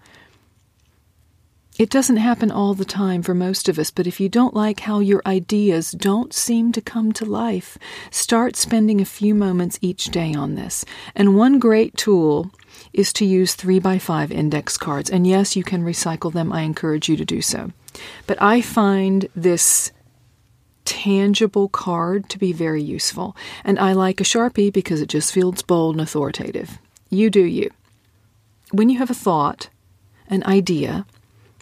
It 1.77 1.91
doesn't 1.91 2.17
happen 2.17 2.49
all 2.49 2.73
the 2.73 2.85
time 2.85 3.21
for 3.21 3.35
most 3.35 3.69
of 3.69 3.77
us, 3.77 3.91
but 3.91 4.07
if 4.07 4.19
you 4.19 4.29
don't 4.29 4.55
like 4.55 4.79
how 4.79 4.97
your 4.99 5.21
ideas 5.27 5.91
don't 5.91 6.33
seem 6.33 6.71
to 6.71 6.81
come 6.81 7.11
to 7.11 7.25
life, 7.25 7.77
start 8.09 8.55
spending 8.55 8.99
a 8.99 9.05
few 9.05 9.35
moments 9.35 9.77
each 9.79 10.05
day 10.05 10.33
on 10.33 10.55
this. 10.55 10.83
And 11.13 11.37
one 11.37 11.59
great 11.59 11.95
tool 11.97 12.49
is 12.93 13.13
to 13.13 13.25
use 13.25 13.53
3 13.53 13.77
by 13.77 13.99
5 13.99 14.31
index 14.31 14.75
cards. 14.75 15.11
And 15.11 15.27
yes, 15.27 15.55
you 15.55 15.63
can 15.63 15.85
recycle 15.85 16.33
them. 16.33 16.51
I 16.51 16.61
encourage 16.61 17.07
you 17.07 17.15
to 17.17 17.25
do 17.25 17.43
so. 17.43 17.69
But 18.25 18.41
I 18.41 18.61
find 18.61 19.27
this 19.35 19.91
tangible 20.85 21.69
card 21.69 22.29
to 22.29 22.39
be 22.39 22.53
very 22.53 22.81
useful. 22.81 23.35
And 23.63 23.79
I 23.79 23.93
like 23.93 24.19
a 24.19 24.25
Sharpie 24.25 24.71
because 24.71 25.01
it 25.01 25.09
just 25.09 25.33
feels 25.33 25.61
bold 25.61 25.95
and 25.95 26.01
authoritative. 26.01 26.79
You 27.09 27.29
do 27.29 27.43
you. 27.43 27.71
When 28.71 28.89
you 28.89 28.97
have 28.99 29.09
a 29.09 29.15
thought, 29.15 29.69
an 30.27 30.43
idea 30.45 31.05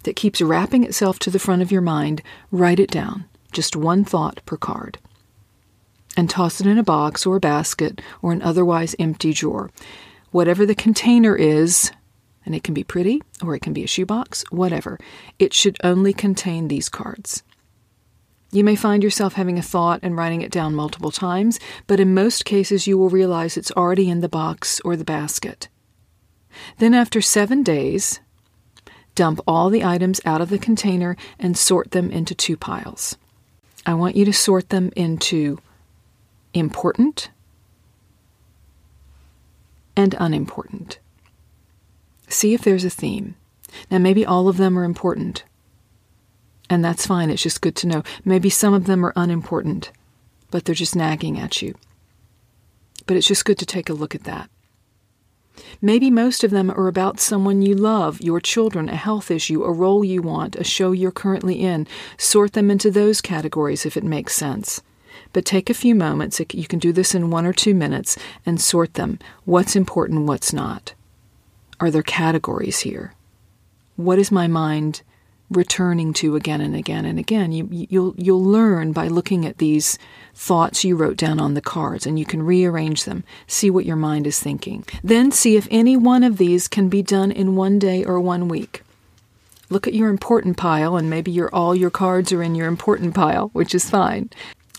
that 0.03 0.15
keeps 0.15 0.41
wrapping 0.41 0.83
itself 0.83 1.19
to 1.19 1.29
the 1.29 1.39
front 1.39 1.61
of 1.61 1.71
your 1.71 1.81
mind, 1.81 2.21
write 2.51 2.79
it 2.79 2.91
down. 2.91 3.25
Just 3.51 3.75
one 3.75 4.05
thought 4.05 4.41
per 4.45 4.57
card. 4.57 4.99
And 6.15 6.29
toss 6.29 6.61
it 6.61 6.67
in 6.67 6.77
a 6.77 6.83
box 6.83 7.25
or 7.25 7.37
a 7.37 7.41
basket 7.41 8.01
or 8.21 8.31
an 8.31 8.41
otherwise 8.41 8.95
empty 8.99 9.33
drawer 9.33 9.71
whatever 10.31 10.65
the 10.65 10.75
container 10.75 11.35
is, 11.35 11.91
and 12.45 12.55
it 12.55 12.63
can 12.63 12.73
be 12.73 12.83
pretty 12.83 13.21
or 13.43 13.55
it 13.55 13.61
can 13.61 13.73
be 13.73 13.83
a 13.83 13.87
shoebox, 13.87 14.43
whatever, 14.49 14.99
it 15.37 15.53
should 15.53 15.77
only 15.83 16.13
contain 16.13 16.67
these 16.67 16.89
cards. 16.89 17.43
You 18.51 18.63
may 18.63 18.75
find 18.75 19.03
yourself 19.03 19.33
having 19.33 19.59
a 19.59 19.63
thought 19.63 19.99
and 20.01 20.17
writing 20.17 20.41
it 20.41 20.51
down 20.51 20.73
multiple 20.73 21.11
times, 21.11 21.59
but 21.85 21.99
in 21.99 22.13
most 22.13 22.45
cases 22.45 22.87
you 22.87 22.97
will 22.97 23.09
realize 23.09 23.55
it's 23.55 23.71
already 23.71 24.09
in 24.09 24.21
the 24.21 24.29
box 24.29 24.79
or 24.83 24.95
the 24.95 25.03
basket. 25.03 25.67
Then, 26.79 26.95
after 26.95 27.21
seven 27.21 27.61
days, 27.61 28.19
dump 29.13 29.39
all 29.47 29.69
the 29.69 29.83
items 29.83 30.19
out 30.25 30.41
of 30.41 30.49
the 30.49 30.57
container 30.57 31.15
and 31.37 31.57
sort 31.57 31.91
them 31.91 32.09
into 32.09 32.33
two 32.33 32.57
piles. 32.57 33.17
I 33.85 33.93
want 33.93 34.15
you 34.15 34.25
to 34.25 34.33
sort 34.33 34.69
them 34.69 34.91
into 34.95 35.59
important 36.53 37.29
and 39.95 40.15
unimportant. 40.19 40.99
See 42.27 42.53
if 42.53 42.61
there's 42.61 42.85
a 42.85 42.89
theme. 42.89 43.35
Now, 43.91 43.99
maybe 43.99 44.25
all 44.25 44.47
of 44.47 44.57
them 44.57 44.77
are 44.77 44.83
important, 44.83 45.43
and 46.69 46.83
that's 46.83 47.07
fine. 47.07 47.29
It's 47.29 47.43
just 47.43 47.61
good 47.61 47.75
to 47.77 47.87
know. 47.87 48.03
Maybe 48.23 48.49
some 48.49 48.73
of 48.73 48.85
them 48.85 49.05
are 49.05 49.13
unimportant, 49.15 49.91
but 50.51 50.65
they're 50.65 50.75
just 50.75 50.95
nagging 50.95 51.39
at 51.39 51.61
you. 51.61 51.75
But 53.05 53.17
it's 53.17 53.27
just 53.27 53.45
good 53.45 53.57
to 53.59 53.65
take 53.65 53.89
a 53.89 53.93
look 53.93 54.13
at 54.13 54.25
that. 54.25 54.49
Maybe 55.81 56.09
most 56.09 56.43
of 56.43 56.51
them 56.51 56.69
are 56.71 56.87
about 56.87 57.19
someone 57.19 57.61
you 57.61 57.75
love, 57.75 58.21
your 58.21 58.39
children, 58.39 58.87
a 58.87 58.95
health 58.95 59.29
issue, 59.29 59.63
a 59.63 59.71
role 59.71 60.05
you 60.05 60.21
want, 60.21 60.55
a 60.55 60.63
show 60.63 60.91
you're 60.91 61.11
currently 61.11 61.55
in. 61.61 61.87
Sort 62.17 62.53
them 62.53 62.71
into 62.71 62.91
those 62.91 63.19
categories 63.19 63.85
if 63.85 63.97
it 63.97 64.03
makes 64.03 64.35
sense. 64.35 64.81
But 65.33 65.45
take 65.45 65.69
a 65.69 65.73
few 65.73 65.95
moments, 65.95 66.39
you 66.53 66.67
can 66.67 66.79
do 66.79 66.93
this 66.93 67.13
in 67.13 67.29
one 67.29 67.45
or 67.45 67.53
two 67.53 67.75
minutes, 67.75 68.17
and 68.45 68.59
sort 68.59 68.93
them. 68.93 69.19
What's 69.45 69.75
important, 69.75 70.27
what's 70.27 70.53
not? 70.53 70.93
Are 71.79 71.91
there 71.91 72.03
categories 72.03 72.79
here? 72.79 73.13
What 73.95 74.19
is 74.19 74.31
my 74.31 74.47
mind 74.47 75.01
returning 75.49 76.13
to 76.13 76.35
again 76.35 76.61
and 76.61 76.75
again 76.75 77.05
and 77.05 77.19
again. 77.19 77.51
You, 77.51 77.67
you'll 77.71 78.15
you'll 78.17 78.43
learn 78.43 78.91
by 78.91 79.07
looking 79.07 79.45
at 79.45 79.57
these 79.57 79.97
thoughts 80.33 80.83
you 80.83 80.95
wrote 80.95 81.17
down 81.17 81.39
on 81.39 81.53
the 81.53 81.61
cards, 81.61 82.05
and 82.05 82.19
you 82.19 82.25
can 82.25 82.43
rearrange 82.43 83.05
them. 83.05 83.23
See 83.47 83.69
what 83.69 83.85
your 83.85 83.95
mind 83.95 84.27
is 84.27 84.39
thinking. 84.39 84.85
Then 85.03 85.31
see 85.31 85.55
if 85.55 85.67
any 85.71 85.97
one 85.97 86.23
of 86.23 86.37
these 86.37 86.67
can 86.67 86.89
be 86.89 87.01
done 87.01 87.31
in 87.31 87.55
one 87.55 87.79
day 87.79 88.03
or 88.03 88.19
one 88.19 88.47
week. 88.47 88.83
Look 89.69 89.87
at 89.87 89.93
your 89.93 90.09
important 90.09 90.57
pile, 90.57 90.97
and 90.97 91.09
maybe 91.09 91.31
your 91.31 91.53
all 91.53 91.75
your 91.75 91.91
cards 91.91 92.31
are 92.31 92.43
in 92.43 92.55
your 92.55 92.67
important 92.67 93.13
pile, 93.13 93.49
which 93.53 93.75
is 93.75 93.89
fine. 93.89 94.29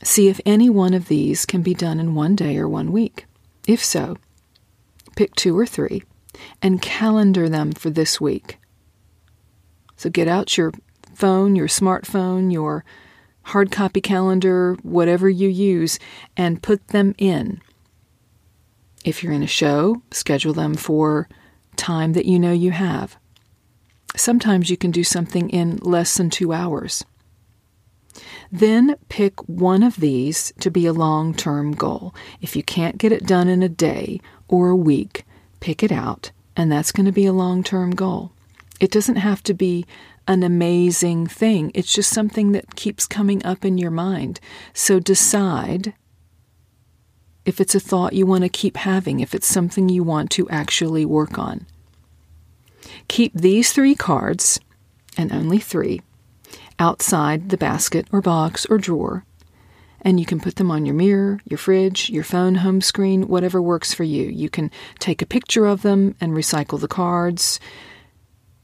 See 0.03 0.29
if 0.29 0.41
any 0.47 0.71
one 0.71 0.95
of 0.95 1.09
these 1.09 1.45
can 1.45 1.63
be 1.63 1.75
done 1.75 2.01
in 2.01 2.15
one 2.15 2.35
day 2.35 2.57
or 2.57 2.69
one 2.69 2.91
week. 2.91 3.27
If 3.67 3.85
so, 3.85 4.17
pick 5.15 5.35
two 5.35 5.59
or 5.59 5.67
three 5.67 6.03
and 6.63 6.81
calendar 6.81 7.49
them 7.49 7.73
for 7.73 7.91
this 7.91 8.21
week. 8.21 8.59
So 10.01 10.09
get 10.09 10.29
out 10.29 10.57
your 10.57 10.73
phone, 11.15 11.55
your 11.55 11.69
smartphone, 11.69 12.51
your 12.51 12.87
hard 13.43 13.71
copy 13.71 14.01
calendar, 14.01 14.79
whatever 14.83 15.29
you 15.29 15.51
use, 15.51 15.99
and 16.39 16.63
put 16.63 16.89
them 16.89 17.15
in. 17.19 17.61
If 19.05 19.23
you're 19.23 19.35
in 19.35 19.43
a 19.43 19.47
show, 19.47 20.01
schedule 20.11 20.55
them 20.55 20.75
for 20.75 21.29
time 21.77 22.15
that 22.15 22.25
you 22.25 22.39
know 22.39 22.51
you 22.51 22.71
have. 22.71 23.19
Sometimes 24.17 24.71
you 24.71 24.79
can 24.79 24.91
do 24.91 25.05
something 25.05 25.51
in 25.51 25.77
less 25.83 26.17
than 26.17 26.31
two 26.31 26.51
hours. 26.51 27.05
Then 28.51 28.97
pick 29.11 29.47
one 29.47 29.83
of 29.83 29.97
these 29.97 30.55
to 30.61 30.71
be 30.71 30.87
a 30.87 30.95
long 30.95 31.35
term 31.35 31.73
goal. 31.73 32.15
If 32.41 32.57
you 32.57 32.63
can't 32.63 32.97
get 32.97 33.13
it 33.13 33.27
done 33.27 33.49
in 33.49 33.63
a 33.63 33.69
day 33.69 34.23
or 34.49 34.71
a 34.71 34.77
week, 34.77 35.27
pick 35.61 35.83
it 35.83 35.93
out, 35.93 36.31
and 36.57 36.73
that's 36.73 36.91
going 36.91 37.05
to 37.05 37.13
be 37.13 37.27
a 37.27 37.35
long 37.35 37.63
term 37.63 37.91
goal. 37.91 38.33
It 38.81 38.91
doesn't 38.91 39.17
have 39.17 39.43
to 39.45 39.55
be 39.55 39.85
an 40.27 40.43
amazing 40.43 41.27
thing, 41.27 41.71
it's 41.75 41.93
just 41.93 42.11
something 42.11 42.53
that 42.53 42.77
keeps 42.77 43.07
coming 43.07 43.45
up 43.45 43.65
in 43.65 43.79
your 43.79 43.91
mind. 43.91 44.41
So 44.73 44.99
decide 44.99 45.95
if 47.45 47.61
it's 47.61 47.75
a 47.75 47.81
thought 47.81 48.13
you 48.13 48.27
want 48.27 48.45
to 48.45 48.49
keep 48.49 48.77
having, 48.77 49.21
if 49.21 49.35
it's 49.35 49.47
something 49.47 49.89
you 49.89 50.03
want 50.03 50.31
to 50.33 50.49
actually 50.51 51.05
work 51.05 51.39
on. 51.39 51.67
Keep 53.09 53.35
these 53.35 53.73
three 53.73 53.95
cards, 53.95 54.61
and 55.17 55.33
only 55.33 55.59
three, 55.59 56.01
outside 56.79 57.49
the 57.49 57.57
basket 57.57 58.07
or 58.13 58.21
box 58.21 58.67
or 58.67 58.79
drawer, 58.79 59.25
and 60.03 60.21
you 60.21 60.27
can 60.27 60.41
put 60.41 60.57
them 60.57 60.71
on 60.71 60.87
your 60.87 60.95
mirror, 60.95 61.41
your 61.45 61.59
fridge, 61.59 62.09
your 62.09 62.25
phone 62.25 62.57
home 62.57 62.81
screen, 62.81 63.29
whatever 63.29 63.61
works 63.61 63.93
for 63.93 64.05
you. 64.05 64.29
You 64.29 64.49
can 64.49 64.71
take 64.99 65.21
a 65.21 65.27
picture 65.27 65.67
of 65.67 65.83
them 65.83 66.15
and 66.21 66.33
recycle 66.33 66.81
the 66.81 66.89
cards. 66.89 67.61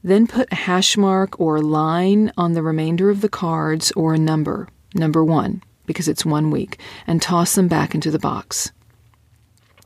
Then 0.07 0.25
put 0.25 0.47
a 0.53 0.55
hash 0.55 0.95
mark 0.95 1.37
or 1.37 1.57
a 1.57 1.61
line 1.61 2.31
on 2.37 2.53
the 2.53 2.63
remainder 2.63 3.09
of 3.09 3.19
the 3.19 3.27
cards 3.27 3.91
or 3.91 4.13
a 4.13 4.17
number, 4.17 4.69
number 4.95 5.21
one, 5.21 5.61
because 5.85 6.07
it's 6.07 6.25
one 6.25 6.49
week, 6.49 6.79
and 7.05 7.21
toss 7.21 7.55
them 7.55 7.67
back 7.67 7.93
into 7.93 8.09
the 8.09 8.17
box. 8.17 8.71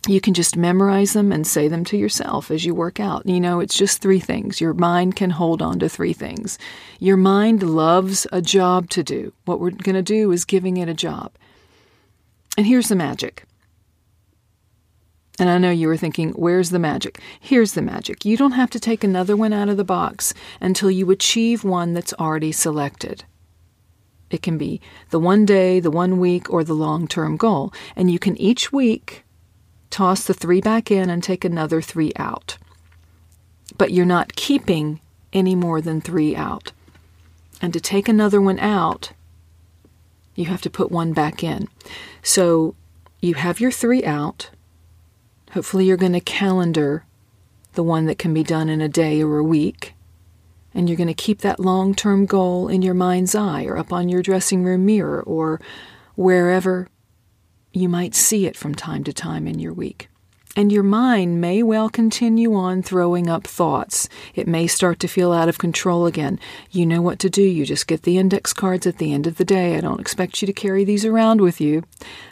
You 0.07 0.21
can 0.21 0.35
just 0.35 0.55
memorize 0.55 1.13
them 1.13 1.31
and 1.31 1.47
say 1.47 1.67
them 1.67 1.83
to 1.85 1.97
yourself 1.97 2.51
as 2.51 2.63
you 2.63 2.75
work 2.75 2.99
out. 2.99 3.25
You 3.25 3.39
know, 3.39 3.61
it's 3.61 3.75
just 3.75 3.99
three 3.99 4.19
things. 4.19 4.61
Your 4.61 4.75
mind 4.75 5.15
can 5.15 5.31
hold 5.31 5.59
on 5.59 5.79
to 5.79 5.89
three 5.89 6.13
things. 6.13 6.59
Your 6.99 7.17
mind 7.17 7.63
loves 7.63 8.27
a 8.31 8.43
job 8.43 8.91
to 8.91 9.01
do. 9.01 9.33
What 9.45 9.59
we're 9.59 9.71
going 9.71 9.95
to 9.95 10.03
do 10.03 10.31
is 10.31 10.45
giving 10.45 10.77
it 10.77 10.87
a 10.87 10.93
job. 10.93 11.31
And 12.57 12.67
here's 12.67 12.89
the 12.89 12.95
magic 12.95 13.43
and 15.39 15.49
I 15.49 15.57
know 15.57 15.71
you 15.71 15.87
were 15.87 15.97
thinking, 15.97 16.31
where's 16.31 16.69
the 16.69 16.79
magic? 16.79 17.19
Here's 17.39 17.73
the 17.73 17.81
magic. 17.81 18.25
You 18.25 18.37
don't 18.37 18.51
have 18.51 18.69
to 18.71 18.79
take 18.79 19.03
another 19.03 19.35
one 19.35 19.53
out 19.53 19.69
of 19.69 19.77
the 19.77 19.83
box 19.83 20.33
until 20.59 20.91
you 20.91 21.09
achieve 21.09 21.63
one 21.63 21.93
that's 21.93 22.13
already 22.13 22.51
selected. 22.51 23.23
It 24.29 24.41
can 24.41 24.57
be 24.57 24.81
the 25.09 25.19
one 25.19 25.45
day, 25.45 25.79
the 25.79 25.91
one 25.91 26.19
week, 26.19 26.49
or 26.49 26.63
the 26.63 26.73
long 26.73 27.07
term 27.07 27.37
goal. 27.37 27.73
And 27.95 28.11
you 28.11 28.19
can 28.19 28.37
each 28.37 28.71
week 28.71 29.23
toss 29.89 30.23
the 30.23 30.33
three 30.33 30.61
back 30.61 30.89
in 30.89 31.09
and 31.09 31.21
take 31.23 31.43
another 31.43 31.81
three 31.81 32.13
out. 32.15 32.57
But 33.77 33.91
you're 33.91 34.05
not 34.05 34.35
keeping 34.35 35.01
any 35.33 35.55
more 35.55 35.81
than 35.81 36.01
three 36.01 36.35
out. 36.35 36.71
And 37.61 37.73
to 37.73 37.79
take 37.79 38.07
another 38.07 38.41
one 38.41 38.59
out, 38.59 39.11
you 40.35 40.45
have 40.45 40.61
to 40.61 40.69
put 40.69 40.91
one 40.91 41.13
back 41.13 41.43
in. 41.43 41.67
So 42.23 42.75
you 43.21 43.35
have 43.35 43.59
your 43.59 43.71
three 43.71 44.03
out 44.03 44.49
Hopefully, 45.53 45.85
you're 45.85 45.97
going 45.97 46.13
to 46.13 46.21
calendar 46.21 47.05
the 47.73 47.83
one 47.83 48.05
that 48.05 48.17
can 48.17 48.33
be 48.33 48.43
done 48.43 48.69
in 48.69 48.81
a 48.81 48.89
day 48.89 49.21
or 49.21 49.37
a 49.37 49.43
week. 49.43 49.93
And 50.73 50.87
you're 50.87 50.97
going 50.97 51.07
to 51.07 51.13
keep 51.13 51.39
that 51.39 51.59
long 51.59 51.93
term 51.93 52.25
goal 52.25 52.69
in 52.69 52.81
your 52.81 52.93
mind's 52.93 53.35
eye 53.35 53.65
or 53.65 53.77
up 53.77 53.91
on 53.91 54.07
your 54.07 54.21
dressing 54.21 54.63
room 54.63 54.85
mirror 54.85 55.21
or 55.21 55.59
wherever 56.15 56.87
you 57.73 57.89
might 57.89 58.15
see 58.15 58.45
it 58.45 58.55
from 58.55 58.75
time 58.75 59.03
to 59.03 59.13
time 59.13 59.47
in 59.47 59.59
your 59.59 59.73
week. 59.73 60.09
And 60.53 60.69
your 60.69 60.83
mind 60.83 61.39
may 61.39 61.63
well 61.63 61.89
continue 61.89 62.53
on 62.55 62.83
throwing 62.83 63.29
up 63.29 63.47
thoughts. 63.47 64.09
It 64.35 64.47
may 64.47 64.67
start 64.67 64.99
to 64.99 65.07
feel 65.07 65.31
out 65.31 65.47
of 65.47 65.57
control 65.57 66.05
again. 66.05 66.39
You 66.71 66.85
know 66.85 67.01
what 67.01 67.19
to 67.19 67.29
do. 67.29 67.41
You 67.41 67.65
just 67.65 67.87
get 67.87 68.03
the 68.03 68.17
index 68.17 68.51
cards 68.51 68.85
at 68.85 68.97
the 68.97 69.13
end 69.13 69.27
of 69.27 69.37
the 69.37 69.45
day. 69.45 69.77
I 69.77 69.81
don't 69.81 70.01
expect 70.01 70.41
you 70.41 70.45
to 70.47 70.53
carry 70.53 70.83
these 70.83 71.05
around 71.05 71.39
with 71.39 71.61
you. 71.61 71.83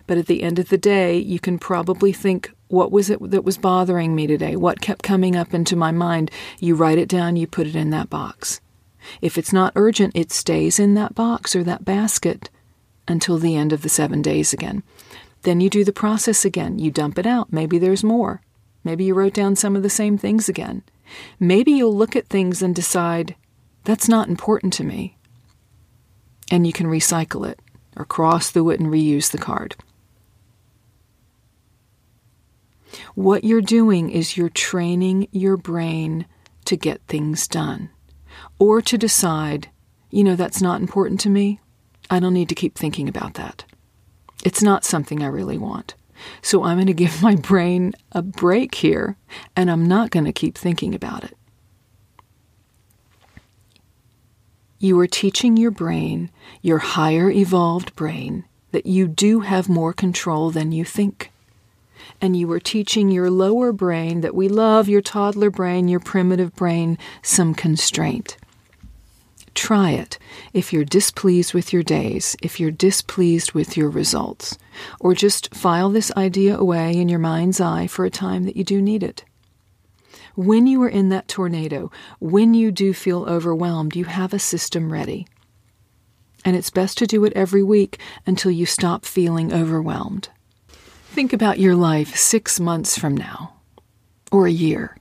But 0.05 0.17
at 0.17 0.25
the 0.25 0.43
end 0.43 0.59
of 0.59 0.67
the 0.67 0.77
day, 0.77 1.17
you 1.17 1.39
can 1.39 1.57
probably 1.57 2.11
think, 2.11 2.51
what 2.67 2.91
was 2.91 3.09
it 3.09 3.19
that 3.31 3.45
was 3.45 3.57
bothering 3.57 4.13
me 4.15 4.27
today? 4.27 4.57
What 4.57 4.81
kept 4.81 5.01
coming 5.01 5.37
up 5.37 5.53
into 5.53 5.77
my 5.77 5.91
mind? 5.91 6.29
You 6.59 6.75
write 6.75 6.97
it 6.97 7.07
down, 7.07 7.37
you 7.37 7.47
put 7.47 7.67
it 7.67 7.75
in 7.75 7.89
that 7.91 8.09
box. 8.09 8.59
If 9.21 9.37
it's 9.37 9.53
not 9.53 9.73
urgent, 9.77 10.11
it 10.13 10.33
stays 10.33 10.77
in 10.77 10.93
that 10.95 11.15
box 11.15 11.55
or 11.55 11.63
that 11.63 11.85
basket 11.85 12.49
until 13.07 13.37
the 13.37 13.55
end 13.55 13.71
of 13.71 13.81
the 13.81 13.89
seven 13.89 14.21
days 14.21 14.51
again. 14.51 14.83
Then 15.43 15.61
you 15.61 15.69
do 15.69 15.83
the 15.83 15.93
process 15.93 16.43
again. 16.45 16.79
You 16.79 16.91
dump 16.91 17.17
it 17.17 17.25
out. 17.25 17.51
Maybe 17.51 17.77
there's 17.77 18.03
more. 18.03 18.41
Maybe 18.83 19.05
you 19.05 19.13
wrote 19.13 19.33
down 19.33 19.55
some 19.55 19.75
of 19.75 19.83
the 19.83 19.89
same 19.89 20.17
things 20.17 20.49
again. 20.49 20.83
Maybe 21.39 21.71
you'll 21.71 21.95
look 21.95 22.15
at 22.15 22.27
things 22.27 22.61
and 22.61 22.75
decide, 22.75 23.35
that's 23.83 24.07
not 24.07 24.29
important 24.29 24.73
to 24.73 24.83
me. 24.83 25.17
And 26.51 26.65
you 26.65 26.73
can 26.73 26.87
recycle 26.87 27.47
it 27.47 27.59
or 27.95 28.05
cross 28.05 28.51
through 28.51 28.71
it 28.71 28.79
and 28.79 28.89
reuse 28.89 29.31
the 29.31 29.37
card. 29.37 29.75
What 33.15 33.43
you're 33.43 33.61
doing 33.61 34.09
is 34.09 34.37
you're 34.37 34.49
training 34.49 35.27
your 35.31 35.57
brain 35.57 36.25
to 36.65 36.75
get 36.75 37.01
things 37.07 37.47
done 37.47 37.89
or 38.57 38.81
to 38.81 38.97
decide, 38.97 39.69
you 40.09 40.23
know, 40.23 40.35
that's 40.35 40.61
not 40.61 40.81
important 40.81 41.19
to 41.21 41.29
me. 41.29 41.59
I 42.09 42.19
don't 42.19 42.33
need 42.33 42.49
to 42.49 42.55
keep 42.55 42.75
thinking 42.77 43.07
about 43.07 43.35
that. 43.35 43.65
It's 44.43 44.61
not 44.61 44.85
something 44.85 45.21
I 45.21 45.27
really 45.27 45.57
want. 45.57 45.95
So 46.41 46.63
I'm 46.63 46.77
going 46.77 46.87
to 46.87 46.93
give 46.93 47.21
my 47.21 47.35
brain 47.35 47.93
a 48.11 48.21
break 48.21 48.75
here 48.75 49.17
and 49.55 49.69
I'm 49.69 49.87
not 49.87 50.11
going 50.11 50.25
to 50.25 50.33
keep 50.33 50.57
thinking 50.57 50.93
about 50.93 51.23
it. 51.23 51.35
You 54.79 54.97
are 54.99 55.07
teaching 55.07 55.57
your 55.57 55.71
brain, 55.71 56.29
your 56.61 56.77
higher 56.77 57.29
evolved 57.29 57.95
brain, 57.95 58.45
that 58.71 58.85
you 58.85 59.07
do 59.07 59.41
have 59.41 59.67
more 59.67 59.91
control 59.91 60.51
than 60.51 60.71
you 60.71 60.85
think. 60.85 61.31
And 62.21 62.35
you 62.37 62.49
are 62.53 62.61
teaching 62.61 63.11
your 63.11 63.29
lower 63.29 63.73
brain 63.73 64.21
that 64.21 64.35
we 64.35 64.47
love, 64.47 64.87
your 64.87 65.01
toddler 65.01 65.49
brain, 65.49 65.89
your 65.89 65.99
primitive 65.99 66.55
brain, 66.55 66.97
some 67.21 67.53
constraint 67.53 68.37
Try 69.59 69.91
it 69.91 70.17
if 70.53 70.71
you're 70.71 70.85
displeased 70.85 71.53
with 71.53 71.73
your 71.73 71.83
days, 71.83 72.37
if 72.41 72.61
you're 72.61 72.71
displeased 72.71 73.51
with 73.51 73.75
your 73.75 73.89
results, 73.89 74.57
or 75.01 75.13
just 75.13 75.53
file 75.53 75.89
this 75.89 76.13
idea 76.15 76.57
away 76.57 76.93
in 76.93 77.09
your 77.09 77.19
mind's 77.19 77.59
eye 77.59 77.85
for 77.85 78.05
a 78.05 78.09
time 78.09 78.45
that 78.45 78.55
you 78.55 78.63
do 78.63 78.81
need 78.81 79.03
it. 79.03 79.25
When 80.33 80.65
you 80.65 80.81
are 80.83 80.89
in 80.89 81.09
that 81.09 81.27
tornado, 81.27 81.91
when 82.19 82.53
you 82.53 82.71
do 82.71 82.93
feel 82.93 83.25
overwhelmed, 83.25 83.97
you 83.97 84.05
have 84.05 84.33
a 84.33 84.39
system 84.39 84.93
ready. 84.93 85.27
And 86.45 86.55
it's 86.55 86.69
best 86.69 86.97
to 86.99 87.05
do 87.05 87.25
it 87.25 87.33
every 87.33 87.61
week 87.61 87.99
until 88.25 88.51
you 88.51 88.65
stop 88.65 89.03
feeling 89.03 89.51
overwhelmed. 89.51 90.29
Think 90.69 91.33
about 91.33 91.59
your 91.59 91.75
life 91.75 92.15
six 92.15 92.61
months 92.61 92.97
from 92.97 93.17
now, 93.17 93.55
or 94.31 94.47
a 94.47 94.51
year 94.51 94.95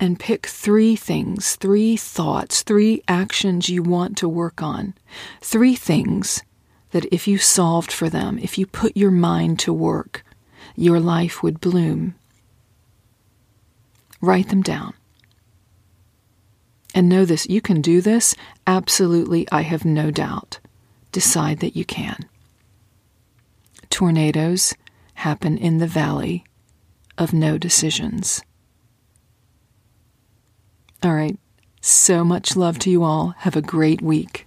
and 0.00 0.20
pick 0.20 0.46
three 0.46 0.94
things, 0.94 1.56
three 1.56 1.96
thoughts, 1.96 2.62
three 2.62 3.02
actions 3.08 3.68
you 3.68 3.82
want 3.82 4.16
to 4.18 4.28
work 4.28 4.62
on. 4.62 4.94
Three 5.40 5.74
things 5.74 6.42
that 6.90 7.06
if 7.12 7.26
you 7.26 7.38
solved 7.38 7.92
for 7.92 8.08
them, 8.08 8.38
if 8.38 8.58
you 8.58 8.66
put 8.66 8.96
your 8.96 9.10
mind 9.10 9.58
to 9.60 9.72
work, 9.72 10.24
your 10.76 11.00
life 11.00 11.42
would 11.42 11.60
bloom. 11.60 12.14
Write 14.20 14.48
them 14.48 14.62
down. 14.62 14.94
And 16.94 17.08
know 17.08 17.24
this 17.24 17.48
you 17.48 17.60
can 17.60 17.80
do 17.80 18.00
this. 18.00 18.34
Absolutely, 18.66 19.46
I 19.52 19.62
have 19.62 19.84
no 19.84 20.10
doubt. 20.10 20.58
Decide 21.12 21.60
that 21.60 21.76
you 21.76 21.84
can. 21.84 22.28
Tornadoes 23.90 24.74
happen 25.14 25.58
in 25.58 25.78
the 25.78 25.86
valley 25.86 26.44
of 27.16 27.32
no 27.32 27.58
decisions. 27.58 28.42
All 31.02 31.14
right. 31.14 31.38
So 31.80 32.24
much 32.24 32.56
love 32.56 32.78
to 32.80 32.90
you 32.90 33.04
all. 33.04 33.34
Have 33.38 33.54
a 33.56 33.62
great 33.62 34.02
week. 34.02 34.46